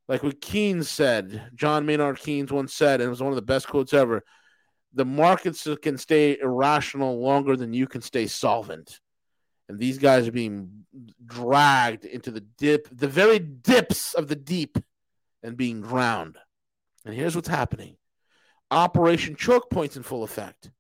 [0.07, 3.43] Like what Keynes said, John Maynard Keynes once said, and it was one of the
[3.43, 4.23] best quotes ever
[4.95, 9.01] the markets can stay irrational longer than you can stay solvent
[9.69, 10.85] and these guys are being
[11.25, 14.79] dragged into the dip, the very dips of the deep,
[15.43, 16.39] and being drowned.
[17.05, 17.97] And here's what's happening
[18.71, 20.71] Operation Choke Point's in full effect.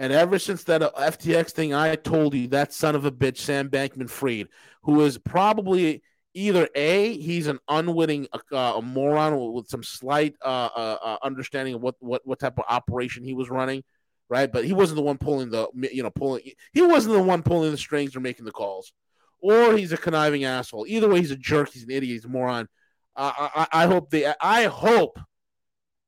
[0.00, 3.38] And ever since that uh, FTX thing, I told you that son of a bitch,
[3.38, 4.48] Sam Bankman Fried,
[4.82, 6.02] who is probably
[6.34, 11.74] either A, he's an unwitting uh, a moron with some slight uh, uh, uh, understanding
[11.74, 13.82] of what, what, what type of operation he was running,
[14.28, 14.50] right?
[14.50, 17.70] But he wasn't the one pulling the, you know, pulling, he wasn't the one pulling
[17.70, 18.92] the strings or making the calls.
[19.40, 20.86] Or he's a conniving asshole.
[20.88, 21.70] Either way, he's a jerk.
[21.70, 22.14] He's an idiot.
[22.14, 22.68] He's a moron.
[23.14, 24.32] I, I, I hope they.
[24.40, 25.18] I hope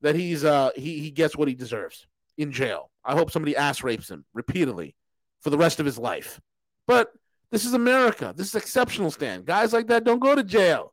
[0.00, 2.06] that he's uh he, he gets what he deserves
[2.38, 2.90] in jail.
[3.04, 4.94] I hope somebody ass rapes him repeatedly
[5.40, 6.40] for the rest of his life.
[6.86, 7.12] But
[7.50, 8.32] this is America.
[8.36, 9.46] This is exceptional stand.
[9.46, 10.92] Guys like that don't go to jail.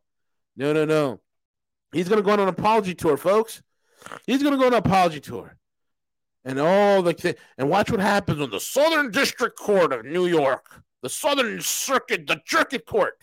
[0.55, 1.19] No, no, no.
[1.91, 3.61] He's going to go on an apology tour, folks.
[4.25, 5.55] He's going to go on an apology tour.
[6.47, 10.81] And all the and watch what happens on the Southern District Court of New York,
[11.01, 13.17] the Southern Circuit, the Circuit Court.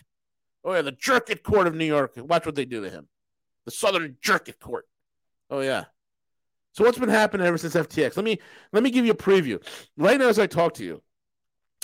[0.63, 2.13] Oh yeah, the Circuit Court of New York.
[2.17, 3.07] Watch what they do to him.
[3.65, 4.85] The Southern Circuit Court.
[5.49, 5.85] Oh yeah.
[6.73, 8.15] So what's been happening ever since FTX?
[8.15, 8.37] Let me
[8.71, 9.59] let me give you a preview.
[9.97, 11.01] Right now, as I talk to you,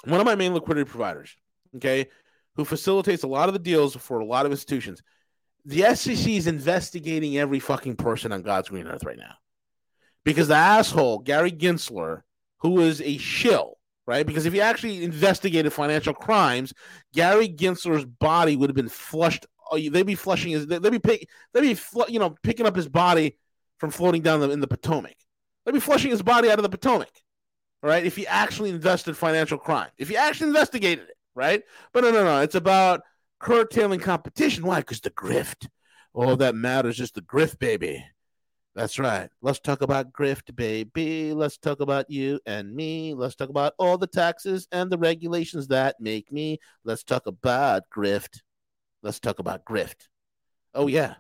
[0.06, 1.36] one of my main liquidity providers,
[1.78, 2.08] okay,
[2.54, 5.02] who facilitates a lot of the deals for a lot of institutions.
[5.66, 9.34] The SEC is investigating every fucking person on God's green earth right now.
[10.24, 12.22] Because the asshole, Gary Gensler,
[12.60, 14.26] who is a shill, right?
[14.26, 16.74] Because if he actually investigated financial crimes,
[17.14, 19.46] Gary Gensler's body would have been flushed.
[19.72, 22.88] Oh, they'd be flushing his, they'd be pick, they'd be, you know, picking up his
[22.88, 23.38] body
[23.78, 25.16] from floating down the, in the Potomac.
[25.66, 27.12] They'd be flushing his body out of the Potomac,
[27.82, 28.06] right?
[28.06, 31.64] If he actually invested financial crime, if he actually investigated it, right?
[31.94, 32.42] But no, no, no.
[32.42, 33.02] It's about
[33.40, 34.66] curtailing competition.
[34.66, 34.80] Why?
[34.80, 35.68] Because the grift.
[36.14, 38.06] All that matters is the grift, baby.
[38.74, 39.30] That's right.
[39.42, 41.34] Let's talk about grift, baby.
[41.34, 43.14] Let's talk about you and me.
[43.14, 46.60] Let's talk about all the taxes and the regulations that make me.
[46.86, 48.42] Let's talk about grift.
[49.04, 50.08] Let's talk about grift.
[50.74, 51.16] Oh, yeah.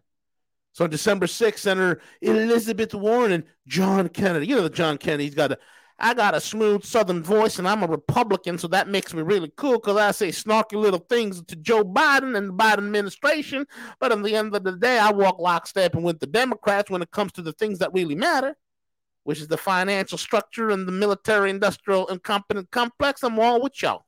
[0.71, 4.47] So on December 6th, Senator Elizabeth Warren and John Kennedy.
[4.47, 5.57] You know the John Kennedy, he's got a
[6.03, 9.51] I got a smooth Southern voice, and I'm a Republican, so that makes me really
[9.55, 13.67] cool because I say snarky little things to Joe Biden and the Biden administration.
[13.99, 17.03] But at the end of the day, I walk lockstep and with the Democrats when
[17.03, 18.57] it comes to the things that really matter,
[19.25, 23.21] which is the financial structure and the military-industrial incompetent complex.
[23.21, 24.05] I'm all with y'all.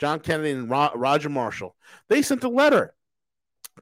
[0.00, 1.76] John Kennedy and Ro- Roger Marshall.
[2.08, 2.94] They sent a letter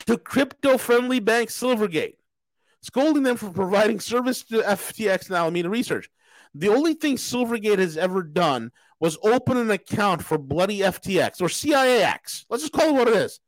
[0.04, 2.16] to crypto-friendly bank Silvergate,
[2.82, 6.10] scolding them for providing service to FTX and Alameda Research.
[6.54, 11.48] The only thing Silvergate has ever done was open an account for bloody FTX or
[11.48, 12.44] CIAX.
[12.48, 13.40] Let's just call it what it is.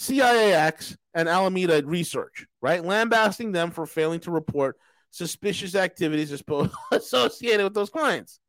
[0.00, 2.84] CIAX and Alameda Research, right?
[2.84, 4.76] Lambasting them for failing to report
[5.10, 6.32] suspicious activities
[6.92, 8.40] associated with those clients.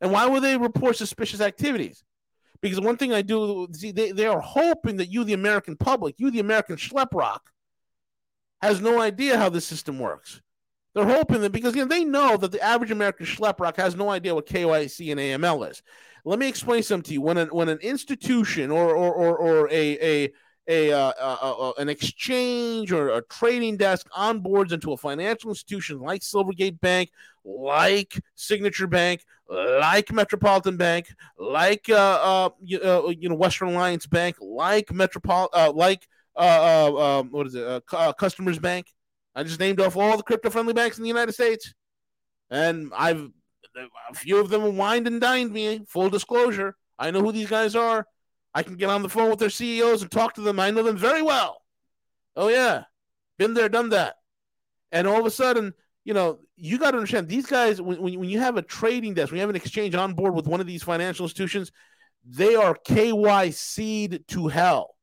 [0.00, 2.02] And why would they report suspicious activities?
[2.60, 6.30] Because one thing I do, they, they are hoping that you, the American public, you,
[6.30, 7.40] the American schleprock,
[8.60, 10.42] has no idea how the system works.
[10.94, 14.10] They're hoping that because you know, they know that the average American schleprock has no
[14.10, 15.82] idea what KYC and AML is.
[16.24, 17.20] Let me explain something to you.
[17.22, 20.32] When an when an institution or or or, or a a
[20.68, 25.50] a, uh, uh, uh, uh, an exchange or a trading desk onboards into a financial
[25.50, 27.10] institution like Silvergate Bank,
[27.44, 32.78] like Signature Bank, like Metropolitan Bank, like uh, uh, you,
[33.18, 37.82] you, know Western Alliance Bank, like Metropol, like um, what is it,
[38.18, 38.86] Customers Bank
[39.40, 41.72] I just named off all the crypto friendly banks in the United States.
[42.50, 43.30] And I've
[44.10, 45.80] a few of them wined and dined me.
[45.88, 46.76] Full disclosure.
[46.98, 48.04] I know who these guys are.
[48.52, 50.60] I can get on the phone with their CEOs and talk to them.
[50.60, 51.62] I know them very well.
[52.36, 52.82] Oh, yeah.
[53.38, 54.16] Been there, done that.
[54.92, 55.72] And all of a sudden,
[56.04, 59.14] you know, you got to understand these guys, when, when, when you have a trading
[59.14, 61.72] desk, when you have an exchange on board with one of these financial institutions,
[62.26, 64.96] they are KYC'd to hell.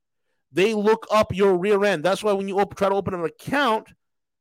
[0.51, 2.03] They look up your rear end.
[2.03, 3.87] That's why when you op- try to open an account,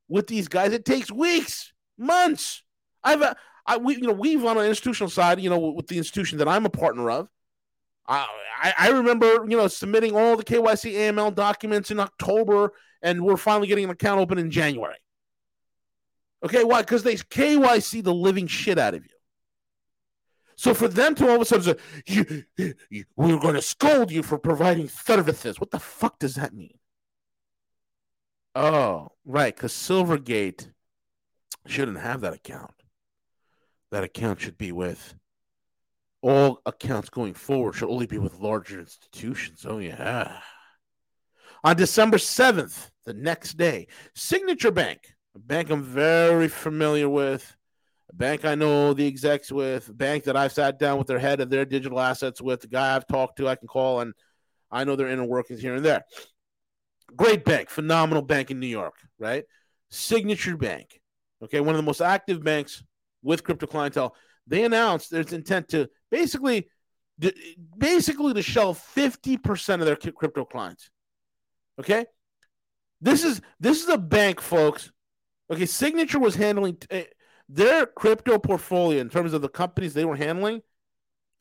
[0.08, 0.72] with these guys.
[0.72, 2.62] It takes weeks, months.
[3.02, 3.34] I've, uh,
[3.66, 6.48] I, we, you know, we've on an institutional side, you know, with the institution that
[6.48, 7.28] I'm a partner of.
[8.08, 13.36] I, I remember, you know, submitting all the KYC AML documents in October, and we're
[13.36, 14.96] finally getting an account open in January.
[16.44, 16.82] Okay, why?
[16.82, 19.10] Because they KYC the living shit out of you.
[20.56, 21.76] So for them to all of a sudden say,
[22.06, 26.54] you, you, we're going to scold you for providing services, what the fuck does that
[26.54, 26.78] mean?
[28.56, 29.54] Oh, right.
[29.54, 30.66] Because Silvergate
[31.66, 32.72] shouldn't have that account.
[33.90, 35.14] That account should be with
[36.22, 39.66] all accounts going forward, should only be with larger institutions.
[39.68, 40.40] Oh, yeah.
[41.64, 45.00] On December 7th, the next day, Signature Bank,
[45.34, 47.54] a bank I'm very familiar with,
[48.10, 51.18] a bank I know the execs with, a bank that I've sat down with their
[51.18, 54.14] head of their digital assets with, the guy I've talked to, I can call, and
[54.70, 56.04] I know their inner workings here and there.
[57.16, 59.44] Great bank, phenomenal bank in New York, right?
[59.90, 61.00] Signature Bank,
[61.42, 62.82] okay, one of the most active banks
[63.22, 64.14] with crypto clientele.
[64.46, 66.68] they announced there's intent to basically
[67.78, 70.90] basically to shelve 50% of their crypto clients.
[71.80, 72.04] Okay?
[73.00, 74.90] This is this is a bank, folks.
[75.50, 77.02] Okay, Signature was handling uh,
[77.48, 80.62] their crypto portfolio in terms of the companies they were handling.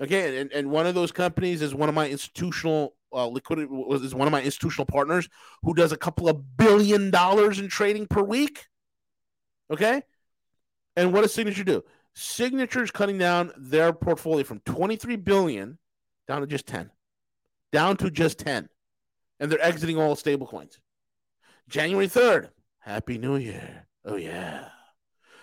[0.02, 3.74] Okay, and, and one of those companies is one of my institutional uh, liquidity
[4.06, 5.30] is one of my institutional partners
[5.64, 8.66] who does a couple of billion dollars in trading per week.
[9.72, 10.04] Okay,
[10.96, 11.84] and what does Signature do?
[12.14, 15.78] Signature is cutting down their portfolio from 23 billion
[16.28, 16.92] down to just 10,
[17.72, 18.70] down to just 10,
[19.40, 20.78] and they're exiting all stablecoins.
[21.68, 22.50] January 3rd,
[22.80, 23.88] Happy New Year.
[24.06, 24.70] Oh yeah,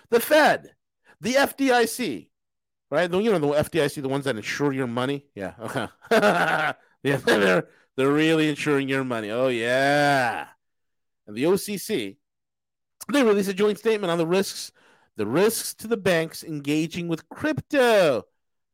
[0.09, 0.73] the Fed,
[1.21, 2.29] the FDIC,
[2.89, 3.09] right?
[3.11, 5.27] The, You know the FDIC, the ones that insure your money.
[5.35, 5.87] Yeah, okay.
[7.17, 9.29] yeah, they're they're really insuring your money.
[9.29, 10.47] Oh yeah,
[11.27, 12.17] and the OCC,
[13.11, 14.71] they released a joint statement on the risks,
[15.17, 18.23] the risks to the banks engaging with crypto,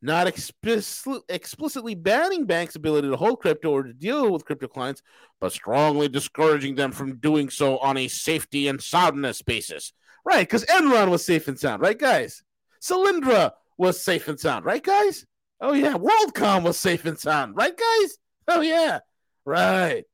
[0.02, 5.02] not explicit, explicitly banning banks' ability to hold crypto or to deal with crypto clients,
[5.40, 9.94] but strongly discouraging them from doing so on a safety and soundness basis.
[10.26, 12.44] Right, because Enron was safe and sound, right, guys?
[12.82, 15.26] Solyndra was safe and sound, right, guys?
[15.62, 18.18] Oh yeah, WorldCom was safe and sound, right, guys?
[18.48, 19.00] Oh yeah,
[19.46, 20.06] right,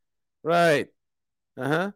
[0.44, 0.88] right,
[1.58, 1.92] uh huh,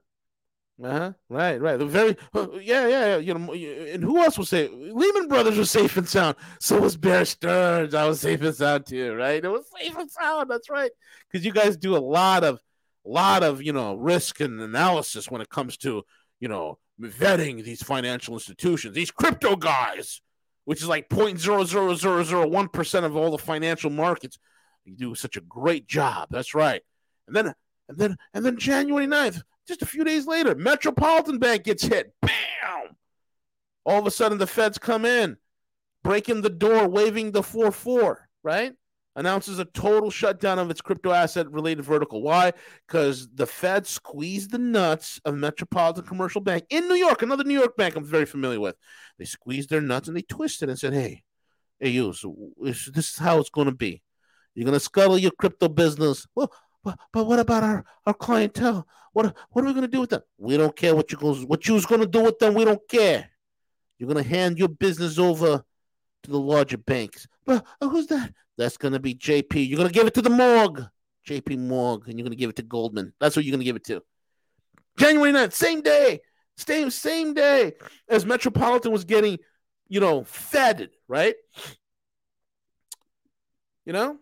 [0.83, 1.79] uh huh, right, right.
[1.79, 4.71] The very, uh, yeah, yeah, you know, and who else was safe?
[4.73, 6.37] Lehman Brothers was safe and sound.
[6.59, 7.93] So was Bear Stearns.
[7.93, 9.43] I was safe and sound too, right?
[9.43, 10.49] It was safe and sound.
[10.49, 10.91] That's right,
[11.29, 12.59] because you guys do a lot of,
[13.03, 16.03] lot of, you know, risk and analysis when it comes to,
[16.39, 20.21] you know, vetting these financial institutions, these crypto guys,
[20.69, 24.37] which is like 0.00001% of all the financial markets.
[24.85, 26.27] You do such a great job.
[26.29, 26.83] That's right.
[27.25, 27.55] And then
[27.87, 32.13] and then and then January 9th, just a few days later, Metropolitan Bank gets hit.
[32.21, 32.95] Bam!
[33.83, 35.37] All of a sudden the feds come in,
[36.03, 38.73] breaking the door, waving the 4-4, right?
[39.15, 42.21] Announces a total shutdown of its crypto asset related vertical.
[42.21, 42.53] Why?
[42.87, 47.57] Because the Fed squeezed the nuts of Metropolitan Commercial Bank in New York, another New
[47.57, 48.75] York bank I'm very familiar with.
[49.17, 51.23] They squeezed their nuts and they twisted and said, hey,
[51.79, 54.01] hey, you, so this is how it's going to be.
[54.55, 56.25] You're going to scuttle your crypto business.
[56.35, 56.51] Well,
[56.83, 58.87] but, but what about our, our clientele?
[59.13, 60.21] What, what are we going to do with them?
[60.37, 62.53] We don't care what you what you was going to do with them.
[62.53, 63.29] We don't care.
[63.97, 65.63] You're going to hand your business over
[66.23, 67.27] to the larger banks.
[67.45, 68.33] But who's that?
[68.59, 69.69] That's going to be JP.
[69.69, 70.85] You're going to give it to the morgue,
[71.25, 73.13] JP Morgue, and you're going to give it to Goldman.
[73.17, 74.03] That's what you're going to give it to.
[74.97, 76.19] January 9th, same day,
[76.57, 77.71] same same day
[78.09, 79.37] as Metropolitan was getting,
[79.87, 81.35] you know, fed, right?
[83.85, 84.17] You know,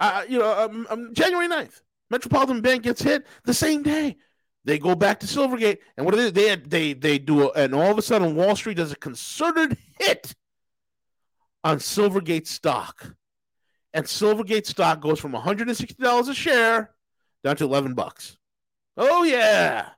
[0.00, 4.16] uh, you know, um, um, January 9th, Metropolitan Bank gets hit the same day.
[4.64, 6.30] They go back to Silvergate, and what do they?
[6.30, 9.76] They they they do, a, and all of a sudden, Wall Street does a concerted
[10.00, 10.34] hit
[11.64, 13.14] on Silvergate stock.
[13.94, 16.94] And Silvergate stock goes from $160 a share
[17.44, 18.36] down to 11 bucks.
[18.96, 19.90] Oh yeah.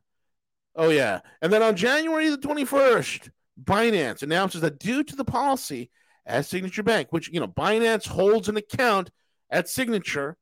[0.74, 1.20] Oh yeah.
[1.42, 3.30] And then on January the 21st,
[3.62, 5.90] Binance announces that due to the policy
[6.26, 9.10] at Signature Bank, which you know Binance holds an account
[9.50, 10.36] at Signature,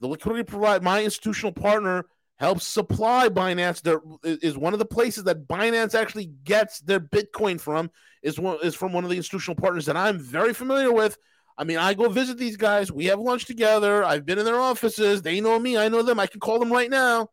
[0.00, 2.04] the liquidity provide my institutional partner
[2.38, 3.82] helps supply Binance.
[3.82, 7.90] There is one of the places that Binance actually gets their Bitcoin from
[8.22, 11.18] is one is from one of the institutional partners that I'm very familiar with.
[11.56, 12.92] I mean, I go visit these guys.
[12.92, 14.04] We have lunch together.
[14.04, 15.22] I've been in their offices.
[15.22, 15.76] They know me.
[15.76, 16.20] I know them.
[16.20, 17.28] I can call them right now.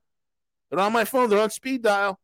[0.69, 1.29] They're on my phone.
[1.29, 2.19] They're on speed dial.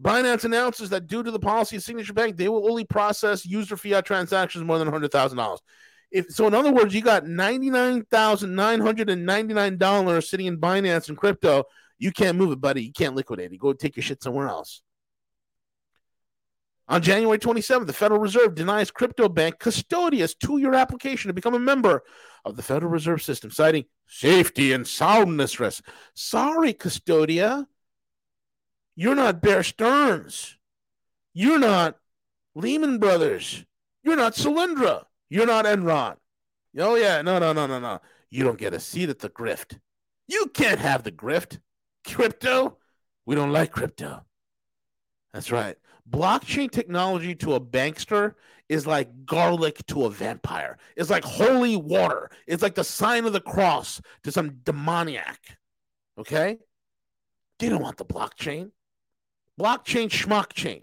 [0.00, 3.76] Binance announces that due to the policy of Signature Bank, they will only process user
[3.76, 5.58] fiat transactions more than $100,000
[6.12, 11.64] if so in other words you got $99,999 sitting in Binance and crypto
[11.98, 14.82] you can't move it buddy you can't liquidate it go take your shit somewhere else
[16.88, 21.54] on January 27th, the Federal Reserve denies crypto bank Custodia's two year application to become
[21.54, 22.02] a member
[22.44, 25.88] of the Federal Reserve System, citing safety and soundness risks.
[26.14, 27.66] Sorry, Custodia.
[28.94, 30.58] You're not Bear Stearns.
[31.32, 31.96] You're not
[32.54, 33.64] Lehman Brothers.
[34.02, 35.04] You're not Solyndra.
[35.32, 36.16] You're not Enron.
[36.78, 37.22] Oh, yeah.
[37.22, 38.02] No, no, no, no, no.
[38.28, 39.78] You don't get a seat at the grift.
[40.28, 41.58] You can't have the grift.
[42.06, 42.76] Crypto?
[43.24, 44.26] We don't like crypto.
[45.32, 45.76] That's right.
[46.06, 48.34] Blockchain technology to a bankster
[48.68, 50.76] is like garlic to a vampire.
[50.96, 52.30] It's like holy water.
[52.46, 55.56] It's like the sign of the cross to some demoniac.
[56.18, 56.58] Okay?
[57.58, 58.72] They don't want the blockchain.
[59.58, 60.82] Blockchain schmuck chain.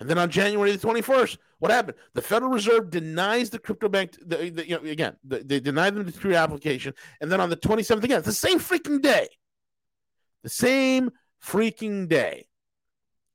[0.00, 1.98] And then on January the 21st, what happened?
[2.14, 5.90] The Federal Reserve denies the crypto bank, the, the, you know, again, the, they deny
[5.90, 6.94] them the three application.
[7.20, 9.28] And then on the 27th, again, the same freaking day,
[10.42, 11.10] the same
[11.44, 12.46] freaking day,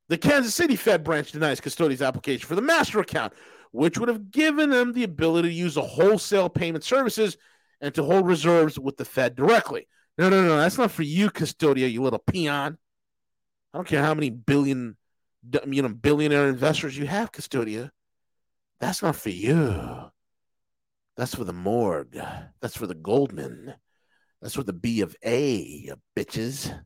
[0.08, 3.32] the Kansas City Fed branch denies Custodia's application for the master account,
[3.72, 7.36] which would have given them the ability to use the wholesale payment services
[7.80, 9.86] and to hold reserves with the Fed directly.
[10.18, 12.78] No, no, no, that's not for you, Custodia, you little peon.
[13.74, 14.96] I don't care how many billion,
[15.66, 17.90] you know, billionaire investors you have, Custodia.
[18.80, 20.10] That's not for you.
[21.16, 22.18] That's for the morgue.
[22.60, 23.74] That's for the Goldman.
[24.42, 26.78] That's for the B of A, bitches.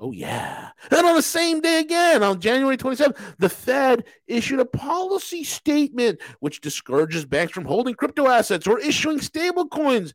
[0.00, 0.70] Oh, yeah.
[0.90, 6.20] And on the same day again, on January 27th, the Fed issued a policy statement
[6.38, 10.14] which discourages banks from holding crypto assets or issuing stable coins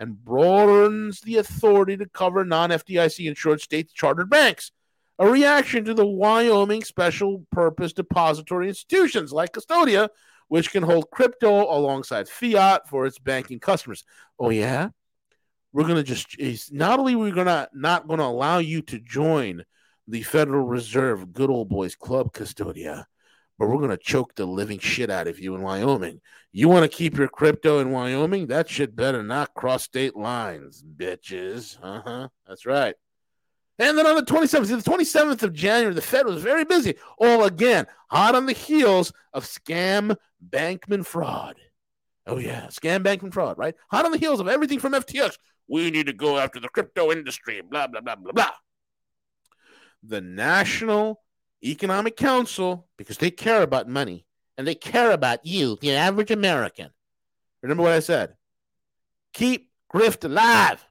[0.00, 4.72] and broadens the authority to cover non FDIC insured state chartered banks.
[5.20, 10.08] A reaction to the Wyoming special purpose depository institutions like Custodia,
[10.48, 14.02] which can hold crypto alongside fiat for its banking customers.
[14.38, 14.88] Oh, yeah?
[15.74, 19.64] We're to just, not only we're going to not to allow you to join
[20.08, 23.04] the Federal Reserve Good Old Boys Club Custodia,
[23.58, 26.22] but we're to choke the living shit out of you in Wyoming.
[26.50, 28.46] You want to keep your crypto in Wyoming?
[28.46, 31.76] That shit better not cross state lines, bitches.
[31.82, 32.28] Uh huh.
[32.48, 32.94] That's right.
[33.80, 36.96] And then on the 27th, the 27th of January, the Fed was very busy.
[37.16, 40.16] All again, hot on the heels of scam
[40.46, 41.56] Bankman fraud.
[42.26, 43.74] Oh, yeah, scam Bankman fraud, right?
[43.90, 45.38] Hot on the heels of everything from FTX.
[45.66, 48.50] We need to go after the crypto industry, blah, blah, blah, blah, blah.
[50.02, 51.22] The National
[51.64, 54.26] Economic Council, because they care about money
[54.58, 56.90] and they care about you, the average American.
[57.62, 58.34] Remember what I said?
[59.32, 60.84] Keep grift alive.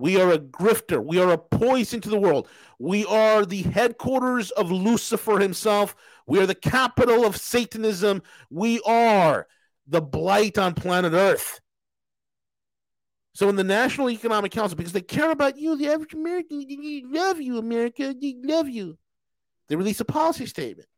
[0.00, 1.04] We are a grifter.
[1.04, 2.48] We are a poison to the world.
[2.78, 5.94] We are the headquarters of Lucifer himself.
[6.26, 8.22] We are the capital of Satanism.
[8.48, 9.46] We are
[9.86, 11.60] the blight on planet Earth.
[13.34, 17.02] So, in the National Economic Council, because they care about you, the average American, they
[17.06, 18.98] love you, America, they love you.
[19.68, 20.88] They release a policy statement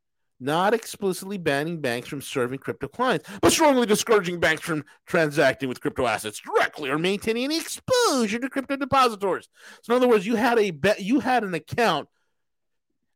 [0.42, 5.80] not explicitly banning banks from serving crypto clients, but strongly discouraging banks from transacting with
[5.80, 9.48] crypto assets directly or maintaining any exposure to crypto depositories.
[9.82, 12.08] So, in other words, you had a bet, you had an account.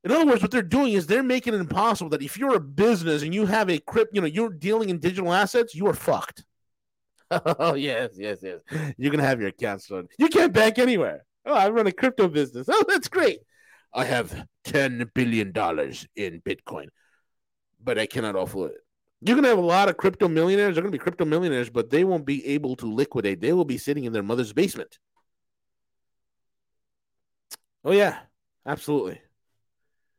[0.05, 2.61] In other words, what they're doing is they're making it impossible that if you're a
[2.61, 5.95] business and you have a crypto, you know, you're dealing in digital assets, you are
[5.95, 6.45] fucked.
[7.31, 8.61] oh yes, yes, yes.
[8.97, 10.07] You're gonna have your account stolen.
[10.17, 11.25] You can't bank anywhere.
[11.45, 12.69] Oh, I run a crypto business.
[12.73, 13.41] Oh, that's great.
[13.93, 16.87] I have ten billion dollars in Bitcoin
[17.87, 18.81] but I cannot offload it.
[19.23, 20.75] You're gonna have a lot of crypto millionaires.
[20.75, 23.41] They're gonna be crypto millionaires, but they won't be able to liquidate.
[23.41, 24.99] They will be sitting in their mother's basement.
[27.85, 28.19] Oh yeah,
[28.67, 29.23] absolutely.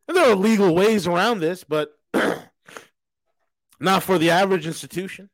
[0.08, 1.90] And there are legal ways around this, but
[3.80, 5.28] not for the average institution,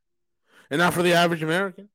[0.68, 1.89] and not for the average American.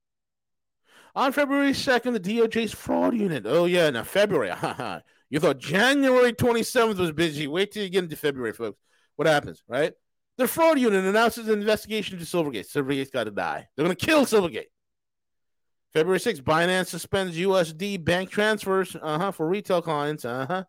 [1.16, 3.44] On February 2nd, the DOJ's fraud unit.
[3.46, 4.54] Oh, yeah, now February.
[5.30, 7.48] you thought January 27th was busy.
[7.48, 8.80] Wait till you get into February, folks.
[9.18, 9.94] What happens, right?
[10.40, 12.72] The fraud unit announces an investigation into Silvergate.
[12.72, 13.68] Silvergate's got to die.
[13.76, 14.68] They're going to kill Silvergate.
[15.92, 20.24] February 6th, Binance suspends USD bank transfers uh-huh, for retail clients.
[20.24, 20.64] Uh-huh.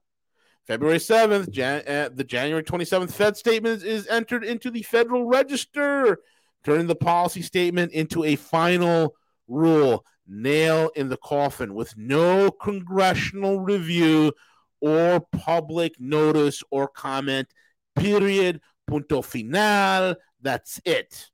[0.66, 6.18] February 7th, Jan- uh, the January 27th Fed statement is entered into the Federal Register,
[6.64, 9.14] turning the policy statement into a final
[9.46, 10.04] rule.
[10.26, 14.32] Nail in the coffin with no congressional review
[14.80, 17.46] or public notice or comment,
[17.94, 18.60] period
[18.90, 20.16] punto final.
[20.42, 21.30] That's it.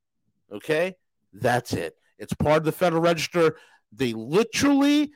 [0.52, 0.96] Okay?
[1.32, 1.96] That's it.
[2.18, 3.56] It's part of the Federal Register.
[3.92, 5.12] They literally,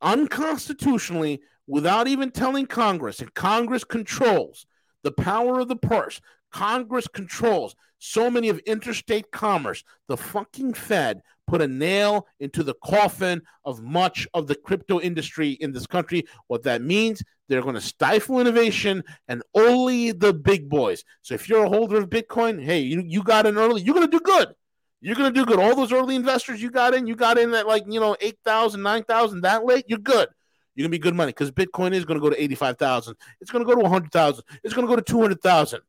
[0.00, 4.66] unconstitutionally, without even telling Congress, and Congress controls
[5.02, 6.20] the power of the purse,
[6.50, 9.84] Congress controls so many of interstate commerce.
[10.08, 15.50] The fucking Fed put a nail into the coffin of much of the crypto industry
[15.50, 16.24] in this country.
[16.46, 21.04] What that means, they're going to stifle innovation and only the big boys.
[21.22, 24.08] So if you're a holder of Bitcoin, hey, you, you got in early, you're going
[24.08, 24.54] to do good.
[25.02, 25.58] You're going to do good.
[25.58, 28.82] All those early investors you got in, you got in at like, you know, 8,000,
[28.82, 30.28] 9,000 that late, you're good.
[30.74, 33.16] You're going to be good money because Bitcoin is going to go to 85,000.
[33.40, 34.44] It's going to go to 100,000.
[34.62, 35.80] It's going to go to 200,000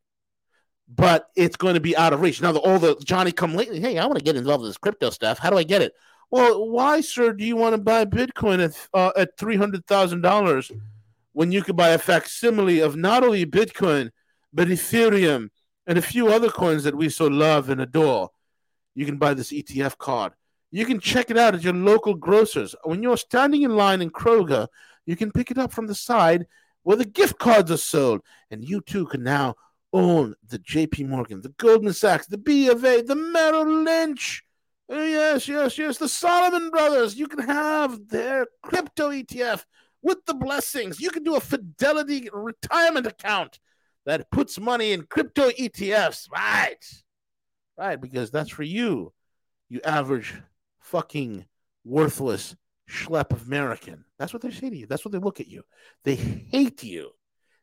[0.96, 2.42] but it's going to be out of reach.
[2.42, 4.78] Now, the, all the Johnny come lately, hey, I want to get involved in this
[4.78, 5.40] crypto stuff.
[5.40, 5.94] How do I get it?
[6.30, 10.22] Well, why, sir, do you want to buy Bitcoin at uh, at three hundred thousand
[10.22, 10.72] dollars
[11.34, 14.12] when you could buy a facsimile of not only Bitcoin
[14.54, 15.50] but Ethereum
[15.88, 18.30] and a few other coins that we so love and adore?
[18.96, 20.34] You can buy this ETF card.
[20.72, 22.76] You can check it out at your local grocers.
[22.84, 24.68] When you're standing in line in Kroger,
[25.06, 26.48] you can pick it up from the side
[26.84, 29.56] where the gift cards are sold, and you too can now
[29.94, 34.44] own the JP Morgan, the Goldman Sachs, the B of A, the Merrill Lynch.
[34.90, 37.16] Oh, yes, yes, yes, the Salomon Brothers.
[37.16, 39.64] You can have their crypto ETF
[40.02, 41.00] with the blessings.
[41.00, 43.60] You can do a Fidelity retirement account
[44.06, 46.30] that puts money in crypto ETFs.
[46.30, 46.84] Right.
[47.78, 49.14] Right, because that's for you,
[49.70, 50.34] you average
[50.80, 51.46] fucking
[51.86, 52.56] worthless
[52.90, 54.04] schlep American.
[54.20, 54.88] That's what they say to you.
[54.88, 55.64] That's what they look at you.
[56.04, 57.12] They hate you.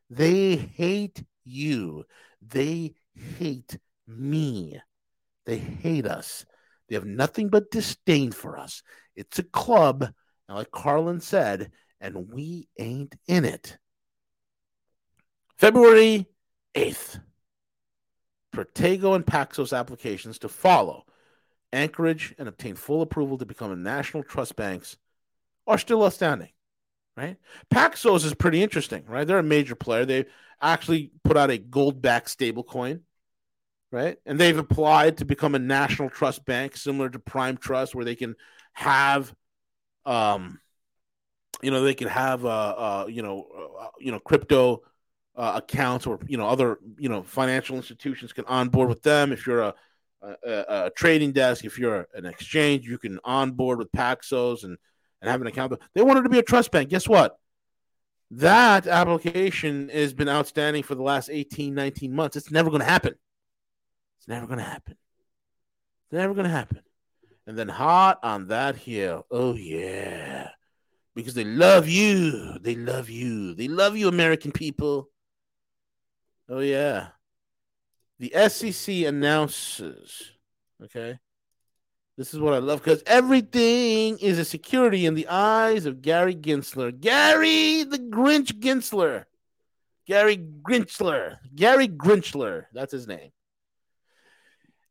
[0.09, 2.05] They hate you.
[2.41, 2.95] They
[3.37, 3.77] hate
[4.07, 4.79] me.
[5.45, 6.45] They hate us.
[6.87, 8.83] They have nothing but disdain for us.
[9.15, 10.03] It's a club,
[10.47, 13.77] and like Carlin said, and we ain't in it.
[15.57, 16.25] February
[16.75, 17.19] 8th.
[18.55, 21.05] Protego and Paxos applications to follow
[21.71, 24.97] Anchorage and obtain full approval to become a national trust banks
[25.67, 26.49] are still outstanding,
[27.19, 27.37] right?
[27.73, 29.27] Paxos is pretty interesting, right?
[29.27, 30.05] They're a major player.
[30.05, 30.25] They
[30.61, 33.01] actually put out a gold backed stablecoin,
[33.91, 34.17] right?
[34.25, 38.15] And they've applied to become a national trust bank similar to Prime Trust, where they
[38.15, 38.35] can
[38.71, 39.33] have,
[40.05, 40.61] um,
[41.61, 43.47] you know, they can have, uh, uh you know,
[43.81, 44.81] uh, you know, crypto
[45.35, 49.31] uh, accounts or you know other you know financial institutions can onboard with them.
[49.31, 49.73] If you're a,
[50.21, 50.35] a,
[50.67, 54.77] a trading desk, if you're an exchange, you can onboard with Paxos and
[55.21, 55.73] and have an account.
[55.93, 56.89] They wanted to be a trust bank.
[56.89, 57.37] Guess what?
[58.31, 62.37] That application has been outstanding for the last 18, 19 months.
[62.37, 63.15] It's never going to happen.
[64.19, 64.95] It's never going to happen.
[66.05, 66.81] It's never going to happen.
[67.47, 69.25] And then hot on that hill.
[69.31, 70.49] Oh, yeah.
[71.15, 72.59] Because they love you.
[72.59, 73.55] They love you.
[73.55, 75.09] They love you, American people.
[76.49, 77.09] Oh yeah.
[78.17, 80.31] The SEC announces,
[80.83, 81.19] okay?
[82.19, 86.35] This is what I love because everything is a security in the eyes of Gary
[86.35, 86.99] Gensler.
[86.99, 89.23] Gary the Grinch Gensler.
[90.05, 91.37] Gary Grinchler.
[91.55, 92.65] Gary Grinchler.
[92.73, 93.31] That's his name.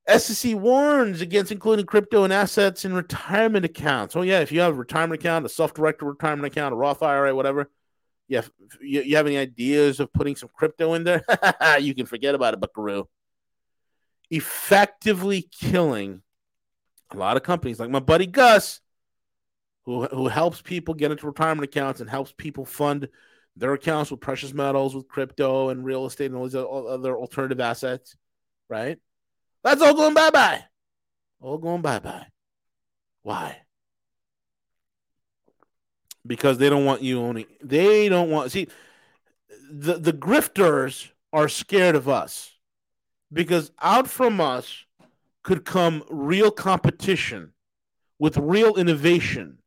[0.08, 4.16] SEC warns against including crypto and assets in retirement accounts.
[4.16, 4.40] Oh, yeah.
[4.40, 7.70] If you have a retirement account, a self directed retirement account, a Roth IRA, whatever,
[8.30, 8.50] have,
[8.80, 11.22] you, you have any ideas of putting some crypto in there?
[11.78, 13.06] you can forget about it, Buckaroo.
[14.30, 16.22] Effectively killing
[17.10, 18.80] a lot of companies, like my buddy Gus,
[19.84, 23.08] who, who helps people get into retirement accounts and helps people fund
[23.56, 27.60] their accounts with precious metals, with crypto and real estate and all these other alternative
[27.60, 28.16] assets,
[28.68, 28.98] right?
[29.64, 30.64] That's all going bye bye.
[31.40, 32.26] All going bye bye.
[33.22, 33.62] Why?
[36.28, 37.46] because they don't want you owning.
[37.62, 38.68] They don't want see
[39.70, 42.52] the the grifters are scared of us
[43.32, 44.84] because out from us
[45.42, 47.52] could come real competition
[48.18, 49.58] with real innovation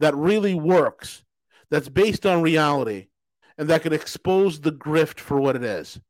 [0.00, 1.22] that really works,
[1.70, 3.08] that's based on reality,
[3.58, 6.00] and that could expose the grift for what it is.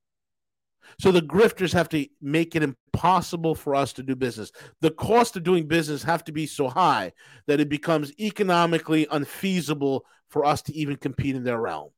[0.99, 4.53] So the grifters have to make it impossible for us to do business.
[4.80, 7.12] The cost of doing business have to be so high
[7.47, 11.90] that it becomes economically unfeasible for us to even compete in their realm.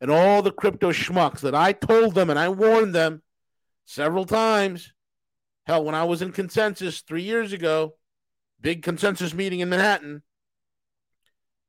[0.00, 3.22] And all the crypto schmucks that I told them and I warned them
[3.84, 4.92] several times.
[5.68, 7.94] Hell, when I was in consensus three years ago,
[8.60, 10.22] big consensus meeting in Manhattan,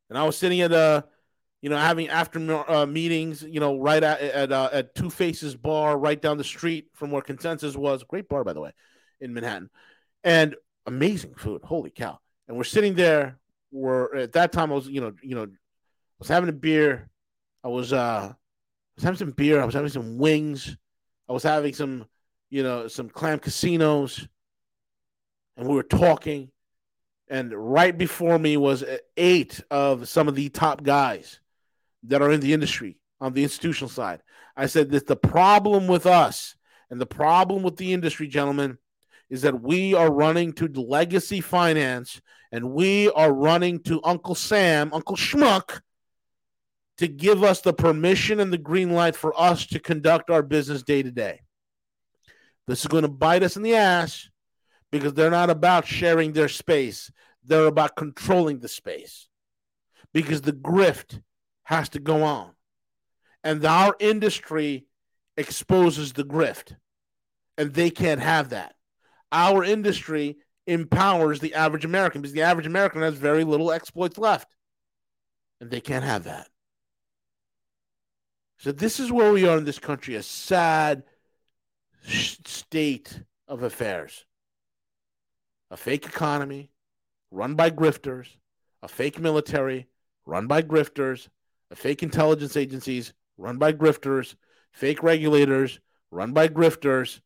[0.10, 1.06] and I was sitting at a
[1.62, 2.40] you know, having after
[2.72, 6.44] uh, meetings, you know, right at at, uh, at Two Faces Bar, right down the
[6.44, 8.04] street from where Consensus was.
[8.04, 8.72] Great bar, by the way,
[9.20, 9.70] in Manhattan,
[10.24, 11.62] and amazing food.
[11.64, 12.20] Holy cow!
[12.48, 13.38] And we're sitting there.
[13.72, 14.72] We're at that time.
[14.72, 15.48] I was, you know, you know, I
[16.18, 17.10] was having a beer.
[17.64, 18.36] I was uh, I
[18.96, 19.62] was having some beer.
[19.62, 20.78] I was having some wings.
[21.28, 22.06] I was having some,
[22.50, 24.28] you know, some clam casinos,
[25.58, 26.52] and we were talking.
[27.30, 28.84] And right before me was
[29.16, 31.40] eight of some of the top guys
[32.04, 34.22] that are in the industry on the institutional side.
[34.56, 36.56] I said that the problem with us
[36.90, 38.78] and the problem with the industry, gentlemen,
[39.30, 42.20] is that we are running to legacy finance
[42.52, 45.82] and we are running to Uncle Sam, Uncle Schmuck,
[46.98, 50.82] to give us the permission and the green light for us to conduct our business
[50.84, 51.42] day to day.
[52.70, 54.30] This is going to bite us in the ass
[54.92, 57.12] because they're not about sharing their space,
[57.44, 59.28] they're about controlling the space.
[60.14, 61.20] Because the grift
[61.64, 62.52] has to go on.
[63.44, 64.86] And our industry
[65.36, 66.76] exposes the grift,
[67.58, 68.76] and they can't have that.
[69.32, 74.56] Our industry empowers the average American because the average American has very little exploits left,
[75.60, 76.48] and they can't have that.
[78.60, 81.04] So, this is where we are in this country a sad
[82.10, 84.26] state of affairs.
[85.72, 86.72] A fake economy
[87.32, 88.28] run by grifters,
[88.82, 89.88] a fake military
[90.26, 91.28] run by grifters,
[91.72, 94.36] a fake intelligence agencies run by grifters,
[94.72, 95.80] fake regulators
[96.12, 97.22] run by grifters,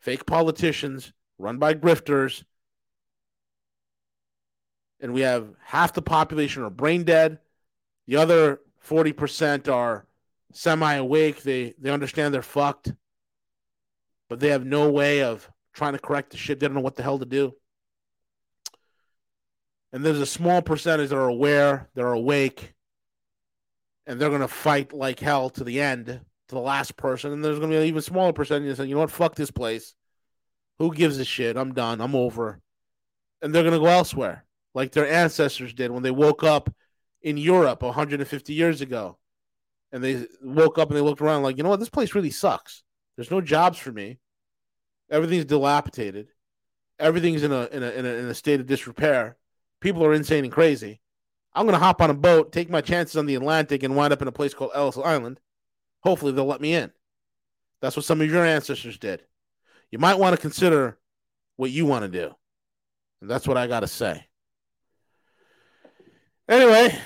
[0.00, 2.44] fake politicians run by grifters.
[5.00, 7.38] And we have half the population are brain dead.
[8.06, 10.06] The other 40% are
[10.52, 11.42] semi awake.
[11.42, 12.92] They, they understand they're fucked,
[14.28, 16.60] but they have no way of trying to correct the ship.
[16.60, 17.54] They don't know what the hell to do.
[19.92, 22.74] And there's a small percentage that are aware, they're awake,
[24.06, 27.32] and they're going to fight like hell to the end, to the last person.
[27.32, 29.34] And there's going to be an even smaller percentage that say, you know what, fuck
[29.34, 29.94] this place.
[30.78, 31.56] Who gives a shit?
[31.56, 32.00] I'm done.
[32.00, 32.60] I'm over.
[33.40, 34.44] And they're going to go elsewhere,
[34.74, 36.74] like their ancestors did when they woke up
[37.22, 39.18] in Europe 150 years ago.
[39.92, 42.30] And they woke up and they looked around like, you know what, this place really
[42.30, 42.83] sucks.
[43.16, 44.18] There's no jobs for me.
[45.10, 46.28] Everything's dilapidated.
[46.98, 49.36] Everything's in a in a in a, in a state of disrepair.
[49.80, 51.00] People are insane and crazy.
[51.54, 54.12] I'm going to hop on a boat, take my chances on the Atlantic, and wind
[54.12, 55.40] up in a place called Ellis Island.
[56.00, 56.90] Hopefully, they'll let me in.
[57.80, 59.22] That's what some of your ancestors did.
[59.90, 60.98] You might want to consider
[61.56, 62.34] what you want to do.
[63.20, 64.26] And that's what I got to say.
[66.48, 66.98] Anyway,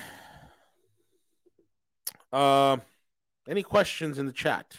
[2.32, 2.78] uh,
[3.48, 4.78] any questions in the chat?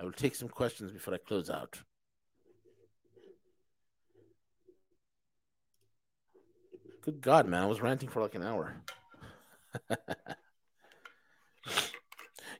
[0.00, 1.78] I will take some questions before I close out.
[7.02, 7.62] Good God, man.
[7.62, 8.76] I was ranting for like an hour.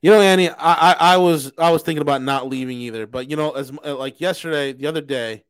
[0.02, 3.30] you know, Annie, I, I, I, was I was thinking about not leaving either, but
[3.30, 5.44] you know, as like yesterday, the other day,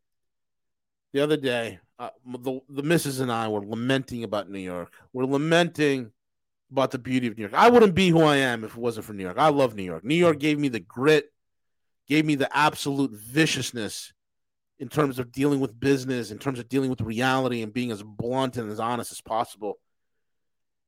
[1.13, 4.93] the other day, uh, the the missus and I were lamenting about New York.
[5.13, 6.13] We're lamenting
[6.71, 7.55] about the beauty of New York.
[7.55, 9.39] I wouldn't be who I am if it wasn't for New York.
[9.39, 10.05] I love New York.
[10.05, 11.33] New York gave me the grit,
[12.11, 14.13] gave me the absolute viciousness
[14.81, 18.03] in terms of dealing with business, in terms of dealing with reality and being as
[18.03, 19.79] blunt and as honest as possible.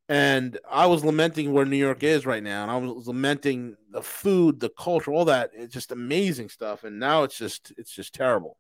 [0.09, 4.03] And I was lamenting where New York is right now, and I was lamenting the
[4.03, 5.53] food, the culture, all that.
[5.55, 6.83] It's just amazing stuff.
[6.83, 8.57] And now it's just it's just terrible.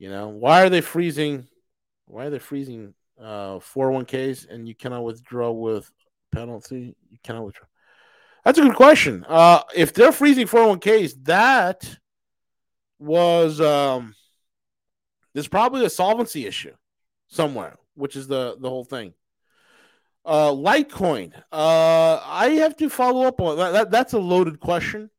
[0.00, 1.46] You know, why are they freezing?
[2.06, 5.90] Why are they freezing uh 401ks and you cannot withdraw with
[6.32, 6.96] penalty?
[7.08, 7.68] You cannot withdraw.
[8.46, 9.26] That's a good question.
[9.28, 11.98] Uh if they're freezing 401ks, that
[13.00, 14.14] was um
[15.34, 16.74] there's probably a solvency issue
[17.26, 19.14] somewhere, which is the the whole thing.
[20.24, 21.32] Uh Litecoin.
[21.50, 25.10] Uh I have to follow up on that, that that's a loaded question.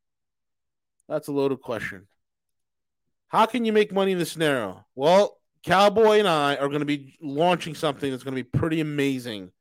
[1.06, 2.08] That's a loaded question.
[3.28, 4.86] How can you make money in this scenario?
[4.94, 8.80] Well, Cowboy and I are going to be launching something that's going to be pretty
[8.80, 9.52] amazing.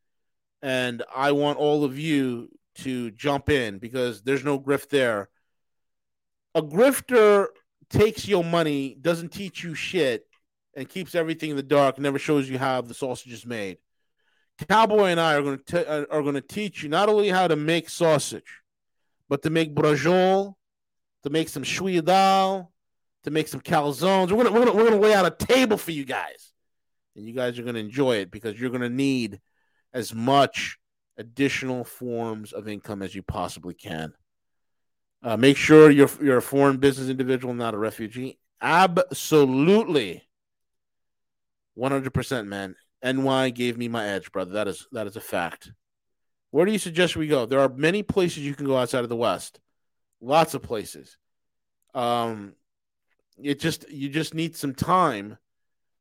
[0.61, 5.29] And I want all of you to jump in because there's no grift there.
[6.55, 7.47] A grifter
[7.89, 10.25] takes your money, doesn't teach you shit,
[10.75, 13.77] and keeps everything in the dark, never shows you how the sausage is made.
[14.69, 17.47] Cowboy and I are going to uh, are going to teach you not only how
[17.47, 18.61] to make sausage,
[19.29, 20.55] but to make brajol,
[21.23, 22.71] to make some shwi dal,
[23.23, 24.31] to make some calzones.
[24.31, 26.53] We're gonna we're gonna we're gonna lay out a table for you guys,
[27.15, 29.39] and you guys are gonna enjoy it because you're gonna need
[29.93, 30.79] as much
[31.17, 34.13] additional forms of income as you possibly can.
[35.23, 38.37] Uh, make sure you're you're a foreign business individual, not a refugee.
[38.61, 40.27] Absolutely,
[41.73, 42.75] one hundred percent, man.
[43.03, 44.51] NY gave me my edge, brother.
[44.51, 45.71] That is that is a fact.
[46.51, 47.45] Where do you suggest we go?
[47.45, 49.59] There are many places you can go outside of the West.
[50.21, 51.17] Lots of places.
[51.93, 52.53] Um,
[53.41, 55.37] it just you just need some time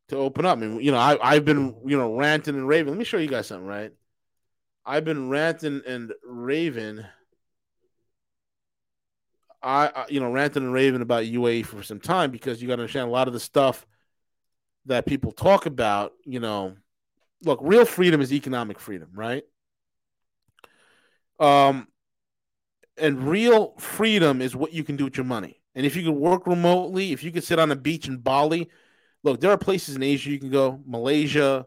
[0.08, 0.58] to open up.
[0.58, 2.92] I mean, you know, I I've been you know ranting and raving.
[2.92, 3.92] Let me show you guys something, right?
[4.86, 7.04] I've been ranting and raving
[9.62, 12.82] I, you know, ranting and raving about UAE for some time because you got to
[12.82, 13.84] understand a lot of the stuff
[14.84, 16.12] that people talk about.
[16.24, 16.76] You know,
[17.42, 19.42] look, real freedom is economic freedom, right?
[21.40, 21.88] Um,
[22.96, 25.60] and real freedom is what you can do with your money.
[25.74, 28.70] And if you can work remotely, if you can sit on a beach in Bali,
[29.24, 31.66] look, there are places in Asia you can go, Malaysia,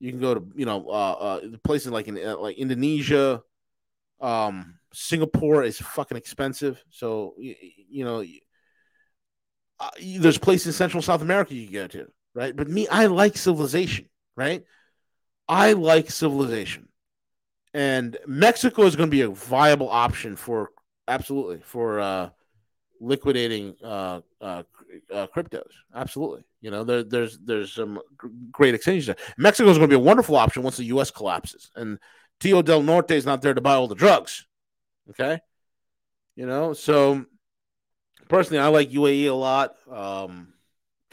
[0.00, 3.42] you can go to, you know, uh, uh places like in uh, like Indonesia,
[4.20, 6.82] um, Singapore is fucking expensive.
[6.90, 7.54] So, you,
[7.90, 8.24] you know,
[9.80, 12.54] uh, there's places in Central South America you can go to, right?
[12.54, 14.64] But me, I like civilization, right?
[15.48, 16.88] I like civilization.
[17.74, 20.70] And Mexico is going to be a viable option for
[21.06, 22.30] absolutely for uh,
[23.00, 24.62] liquidating uh, uh,
[25.12, 25.70] uh, cryptos.
[25.94, 28.00] Absolutely, you know there, there's there's some
[28.50, 29.16] great exchanges there.
[29.36, 31.10] Mexico is going to be a wonderful option once the U.S.
[31.10, 31.98] collapses, and
[32.40, 34.46] Tio del Norte is not there to buy all the drugs.
[35.10, 35.40] Okay.
[36.36, 37.24] You know, so
[38.28, 39.74] personally, I like UAE a lot.
[39.90, 40.52] Um,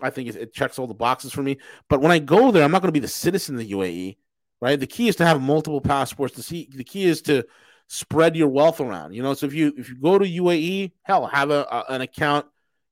[0.01, 1.57] I think it, it checks all the boxes for me.
[1.89, 4.17] But when I go there, I'm not going to be the citizen of the UAE,
[4.61, 4.79] right?
[4.79, 6.35] The key is to have multiple passports.
[6.35, 7.45] To see, the key is to
[7.87, 9.13] spread your wealth around.
[9.13, 12.01] You know, so if you if you go to UAE, hell, have a, a an
[12.01, 12.45] account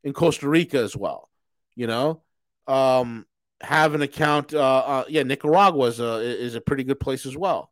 [0.04, 1.30] in Costa Rica as well.
[1.76, 2.22] You know,
[2.68, 3.26] um,
[3.62, 4.54] have an account.
[4.54, 7.72] Uh, uh, yeah, Nicaragua is a is a pretty good place as well.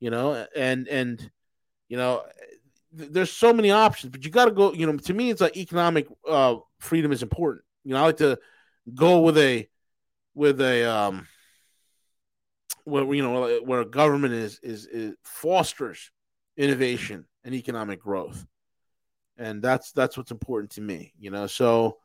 [0.00, 1.30] You know, and and
[1.88, 2.22] you know,
[2.92, 4.72] there's so many options, but you got to go.
[4.72, 7.64] You know, to me, it's like economic uh, freedom is important.
[7.84, 8.38] You know, I like to
[8.94, 9.68] go with a
[10.34, 11.26] with a um
[12.84, 16.10] where you know where government is is, is fosters
[16.56, 18.46] innovation and economic growth,
[19.40, 21.12] and that's that's what's important to me.
[21.18, 21.98] You know, so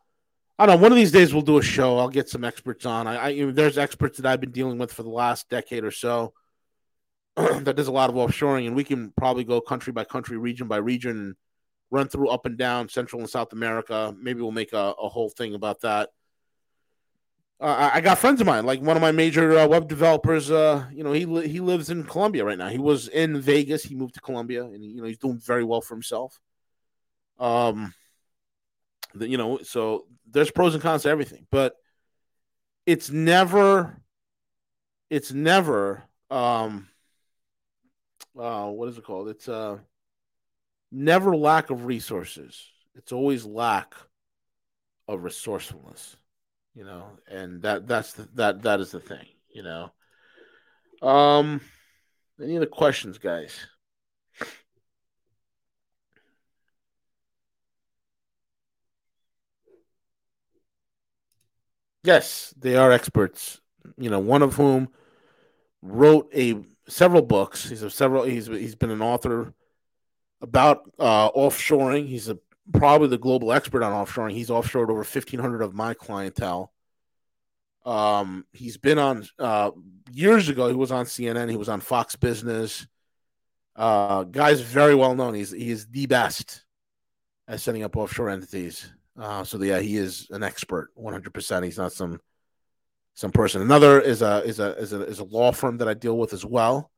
[0.58, 0.82] I don't know.
[0.82, 2.00] One of these days we'll do a show.
[2.00, 3.08] I'll get some experts on.
[3.08, 5.84] I, I you know, there's experts that I've been dealing with for the last decade
[5.84, 6.34] or so
[7.36, 10.68] that does a lot of offshoring, and we can probably go country by country, region
[10.68, 11.36] by region, and
[11.92, 14.16] run through up and down Central and South America.
[14.18, 16.10] Maybe we'll make a, a whole thing about that.
[17.60, 20.52] Uh, I got friends of mine, like one of my major uh, web developers.
[20.52, 22.68] Uh, you know, he li- he lives in Colombia right now.
[22.68, 23.84] He was in Vegas.
[23.84, 26.40] He moved to Colombia, and you know he's doing very well for himself.
[27.40, 27.94] Um,
[29.14, 31.76] the, you know, so there's pros and cons to everything, but
[32.86, 34.02] it's never,
[35.10, 36.88] it's never, um,
[38.38, 39.30] uh, what is it called?
[39.30, 39.78] It's uh,
[40.92, 42.62] never lack of resources.
[42.96, 43.94] It's always lack
[45.08, 46.18] of resourcefulness
[46.76, 49.92] you know, and that that's the, that that is the thing, you know.
[51.02, 51.62] Um,
[52.42, 53.66] any other questions, guys?
[62.06, 63.60] Yes, they are experts.
[63.98, 64.90] You know, one of whom
[65.82, 67.68] wrote a several books.
[67.68, 68.24] He's a several.
[68.24, 69.54] He's he's been an author
[70.40, 72.08] about uh, offshoring.
[72.08, 72.38] He's a
[72.74, 74.34] probably the global expert on offshoring.
[74.34, 76.72] He's offshored over 1,500 of my clientele.
[77.86, 79.72] Um, he's been on uh,
[80.12, 80.68] years ago.
[80.68, 81.50] He was on CNN.
[81.50, 82.88] He was on Fox Business.
[83.76, 85.34] Uh, guy's very well known.
[85.34, 86.64] He's he is the best
[87.48, 88.92] at setting up offshore entities.
[89.20, 91.34] Uh, so yeah, he is an expert, 100.
[91.34, 92.20] percent He's not some
[93.14, 93.62] some person.
[93.62, 96.34] Another is a is a is a is a law firm that I deal with
[96.34, 96.92] as well.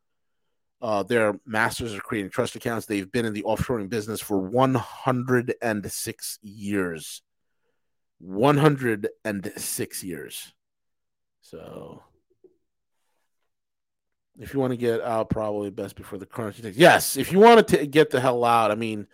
[0.82, 2.86] Uh, they're masters of creating trust accounts.
[2.86, 7.22] They've been in the offshoring business for 106 years.
[8.20, 10.54] 106 years.
[11.42, 12.04] So
[14.40, 16.78] if you want to get out, probably best before the currency takes.
[16.78, 19.08] Yes, if you wanted to get the hell out, I mean,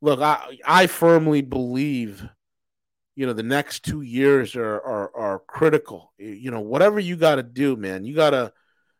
[0.00, 2.26] look, I I firmly believe,
[3.14, 6.12] you know, the next two years are are, are critical.
[6.18, 8.52] You know, whatever you got to do, man, you got to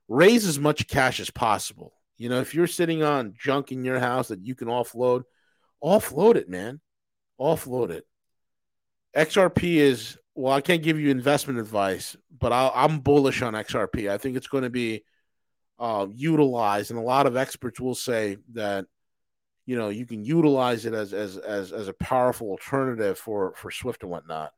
[0.09, 1.95] raise as much cash as possible.
[2.19, 5.23] You know, if you're sitting on junk in your house that you can offload,
[5.83, 6.81] offload it, man.
[7.41, 8.07] Offload it.
[9.17, 14.11] XRP is well, I can't give you investment advice, but i am bullish on XRP.
[14.11, 15.05] I think it's going to be
[15.79, 18.87] uh, utilized, and a lot of experts will say that
[19.67, 23.71] you know you can utilize it as as as as a powerful alternative for for
[23.71, 24.53] Swift and whatnot.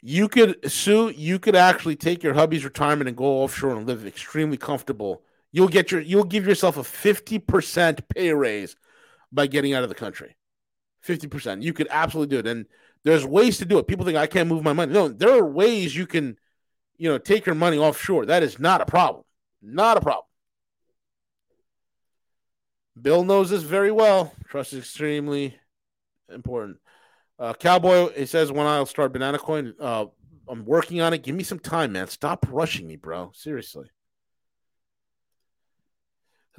[0.00, 1.10] You could sue.
[1.10, 5.22] You could actually take your hubby's retirement and go offshore and live extremely comfortable.
[5.50, 6.00] You'll get your.
[6.00, 8.76] You'll give yourself a fifty percent pay raise
[9.32, 10.36] by getting out of the country.
[11.06, 11.62] 50%.
[11.62, 12.50] You could absolutely do it.
[12.50, 12.66] And
[13.04, 13.86] there's ways to do it.
[13.86, 14.92] People think I can't move my money.
[14.92, 16.36] No, there are ways you can,
[16.98, 18.26] you know, take your money offshore.
[18.26, 19.24] That is not a problem.
[19.62, 20.24] Not a problem.
[23.00, 24.32] Bill knows this very well.
[24.48, 25.56] Trust is extremely
[26.28, 26.78] important.
[27.38, 29.74] Uh, Cowboy, he says when I'll start Banana Coin.
[29.80, 30.06] Uh,
[30.48, 31.22] I'm working on it.
[31.22, 32.08] Give me some time, man.
[32.08, 33.30] Stop rushing me, bro.
[33.34, 33.90] Seriously.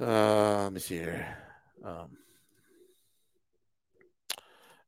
[0.00, 1.36] Uh, let me see here.
[1.84, 2.16] Um,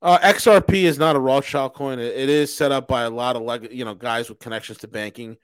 [0.03, 2.01] uh, XRP is not a Rothschild coin.
[2.01, 4.79] It, it is set up by a lot of like you know guys with connections
[4.79, 5.37] to banking.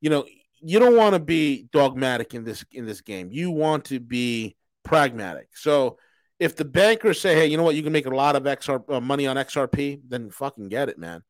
[0.00, 0.24] You know,
[0.60, 3.30] you don't want to be dogmatic in this in this game.
[3.32, 5.48] You want to be pragmatic.
[5.54, 5.98] So
[6.38, 7.74] if the bankers say, "Hey, you know what?
[7.74, 10.98] You can make a lot of XR uh, money on XRP," then fucking get it,
[10.98, 11.22] man.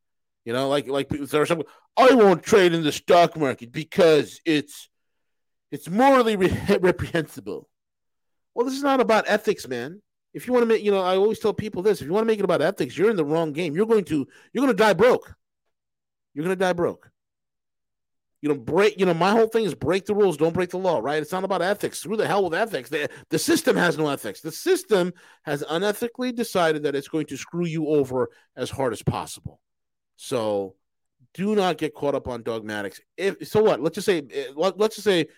[0.45, 1.63] You know, like like there's some.
[1.97, 4.91] I won't trade in the stock market because it's
[5.71, 7.71] it's morally re- reprehensible.
[8.55, 10.03] Well, this is not about ethics, man
[10.37, 12.25] if you want to make, you know, I always tell people this: if you want
[12.25, 13.75] to make it about ethics, you're in the wrong game.
[13.75, 15.35] You're going to you're going to die broke.
[16.35, 17.11] You're going to die broke.
[18.43, 19.01] You know, break.
[19.01, 20.99] You know, my whole thing is break the rules, don't break the law.
[20.99, 21.23] Right?
[21.23, 22.03] It's not about ethics.
[22.03, 22.91] Through the hell with ethics.
[22.91, 24.43] The, the system has no ethics.
[24.43, 25.15] The system
[25.45, 29.63] has unethically decided that it's going to screw you over as hard as possible.
[30.17, 30.75] So,
[31.33, 33.01] do not get caught up on dogmatics.
[33.17, 33.81] If so, what?
[33.81, 34.19] Let's just say.
[34.31, 35.29] Eh, let, us just say.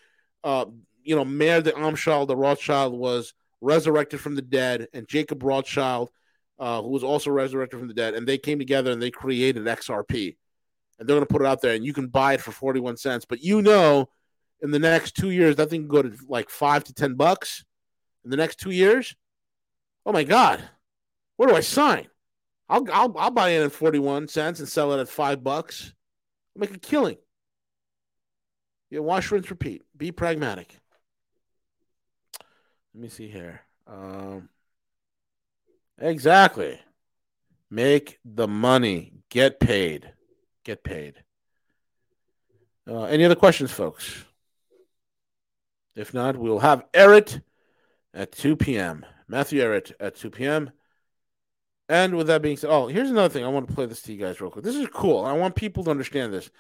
[0.42, 0.64] Uh,
[1.04, 6.10] you know, Mayer de Amschel, the Rothschild was resurrected from the dead, and Jacob Rothschild,
[6.58, 9.64] uh, who was also resurrected from the dead, and they came together and they created
[9.64, 10.36] XRP.
[10.98, 12.96] And they're going to put it out there, and you can buy it for 41
[12.96, 13.24] cents.
[13.24, 14.08] But you know,
[14.60, 17.64] in the next two years, that thing can go to like five to 10 bucks.
[18.24, 19.14] In the next two years,
[20.04, 20.62] oh my God,
[21.36, 22.08] where do I sign?
[22.68, 25.94] I'll, I'll, I'll buy it at 41 cents and sell it at five bucks.
[26.54, 27.16] I'll make a killing.
[28.90, 29.82] Yeah, wash, rinse, repeat.
[29.96, 30.78] Be pragmatic.
[32.98, 33.60] Let me see here.
[33.86, 34.48] Um,
[36.00, 36.80] Exactly.
[37.70, 39.12] Make the money.
[39.30, 40.12] Get paid.
[40.64, 41.22] Get paid.
[42.88, 44.24] Uh, any other questions, folks?
[45.94, 47.40] If not, we'll have Ehret
[48.12, 49.06] at 2 p.m.
[49.28, 50.72] Matthew Ehret at 2 p.m.
[51.88, 53.44] And with that being said, oh, here's another thing.
[53.44, 54.64] I want to play this to you guys real quick.
[54.64, 55.24] This is cool.
[55.24, 56.50] I want people to understand this.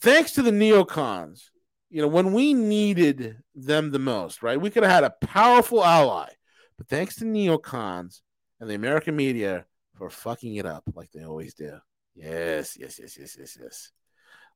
[0.00, 1.50] Thanks to the neocons,
[1.92, 4.58] you know, when we needed them the most, right?
[4.58, 6.30] We could have had a powerful ally.
[6.78, 8.22] But thanks to neocons
[8.58, 9.66] and the American media
[9.98, 11.78] for fucking it up like they always do.
[12.14, 13.92] Yes, yes, yes, yes, yes, yes.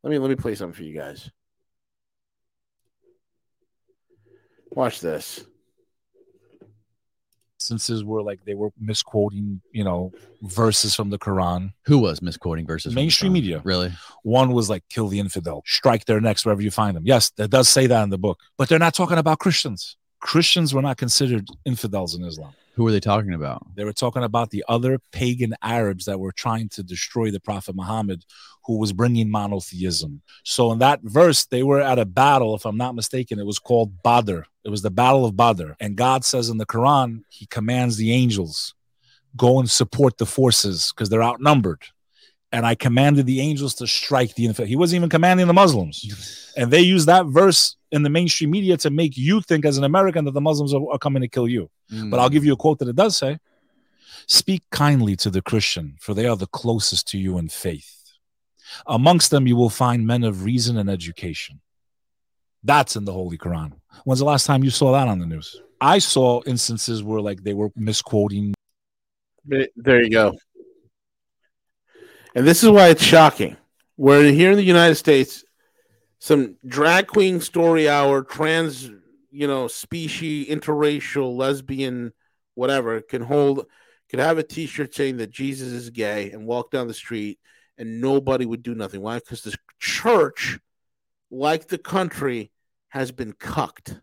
[0.02, 1.30] Let me let me play something for you guys.
[4.70, 5.44] Watch this
[7.70, 10.12] instances where like they were misquoting, you know,
[10.42, 11.72] verses from the Quran.
[11.86, 12.94] Who was misquoting verses?
[12.94, 13.60] Mainstream media.
[13.64, 13.92] Really?
[14.22, 17.04] One was like kill the infidel, strike their necks wherever you find them.
[17.04, 19.96] Yes, that does say that in the book, but they're not talking about Christians.
[20.20, 22.52] Christians were not considered infidels in Islam.
[22.76, 23.66] Who were they talking about?
[23.74, 27.74] They were talking about the other pagan Arabs that were trying to destroy the Prophet
[27.74, 28.24] Muhammad,
[28.66, 30.20] who was bringing monotheism.
[30.44, 33.58] So in that verse, they were at a battle, if I'm not mistaken, it was
[33.58, 34.40] called Badr.
[34.62, 35.72] It was the Battle of Badr.
[35.80, 38.74] And God says in the Quran, He commands the angels,
[39.36, 41.82] go and support the forces because they're outnumbered
[42.52, 44.66] and I commanded the angels to strike the infidel.
[44.66, 46.52] He wasn't even commanding the Muslims.
[46.56, 49.84] and they use that verse in the mainstream media to make you think, as an
[49.84, 51.68] American, that the Muslims are, are coming to kill you.
[51.92, 52.10] Mm.
[52.10, 53.38] But I'll give you a quote that it does say
[54.26, 57.92] Speak kindly to the Christian, for they are the closest to you in faith.
[58.86, 61.60] Amongst them, you will find men of reason and education.
[62.64, 63.72] That's in the Holy Quran.
[64.04, 65.60] When's the last time you saw that on the news?
[65.80, 68.54] I saw instances where like they were misquoting.
[69.44, 70.36] There you go.
[72.34, 73.56] And this is why it's shocking.
[73.94, 75.44] Where here in the United States,
[76.18, 78.90] some drag queen story hour, trans,
[79.30, 82.12] you know, species, interracial, lesbian,
[82.54, 83.66] whatever, can hold,
[84.08, 87.38] could have a t shirt saying that Jesus is gay and walk down the street
[87.78, 89.02] and nobody would do nothing.
[89.02, 89.18] Why?
[89.18, 90.58] Because the church,
[91.30, 92.50] like the country,
[92.88, 94.00] has been cucked.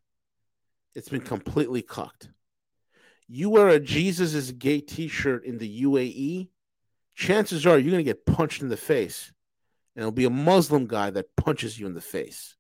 [0.95, 2.29] It's been completely cucked.
[3.27, 6.49] You wear a Jesus is gay t shirt in the UAE,
[7.15, 9.31] chances are you're going to get punched in the face.
[9.95, 12.55] And it'll be a Muslim guy that punches you in the face.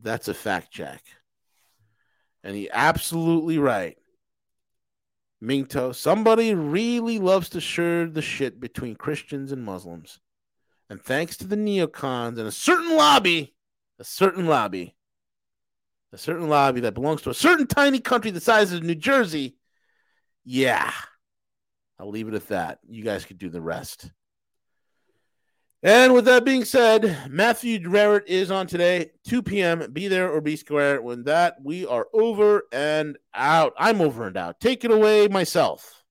[0.00, 1.02] That's a fact, Jack.
[2.44, 3.96] And he absolutely right.
[5.40, 10.20] Minto, somebody really loves to stir the shit between Christians and Muslims.
[10.88, 13.54] And thanks to the neocons and a certain lobby,
[13.98, 14.94] a certain lobby,
[16.12, 19.56] a certain lobby that belongs to a certain tiny country the size of New Jersey,
[20.44, 20.92] yeah,
[21.98, 22.78] I'll leave it at that.
[22.86, 24.10] You guys can do the rest.
[25.84, 29.92] And with that being said, Matthew Ehret is on today, 2 p.m.
[29.92, 31.02] Be there or be square.
[31.02, 33.74] When that, we are over and out.
[33.76, 34.60] I'm over and out.
[34.60, 36.02] Take it away myself.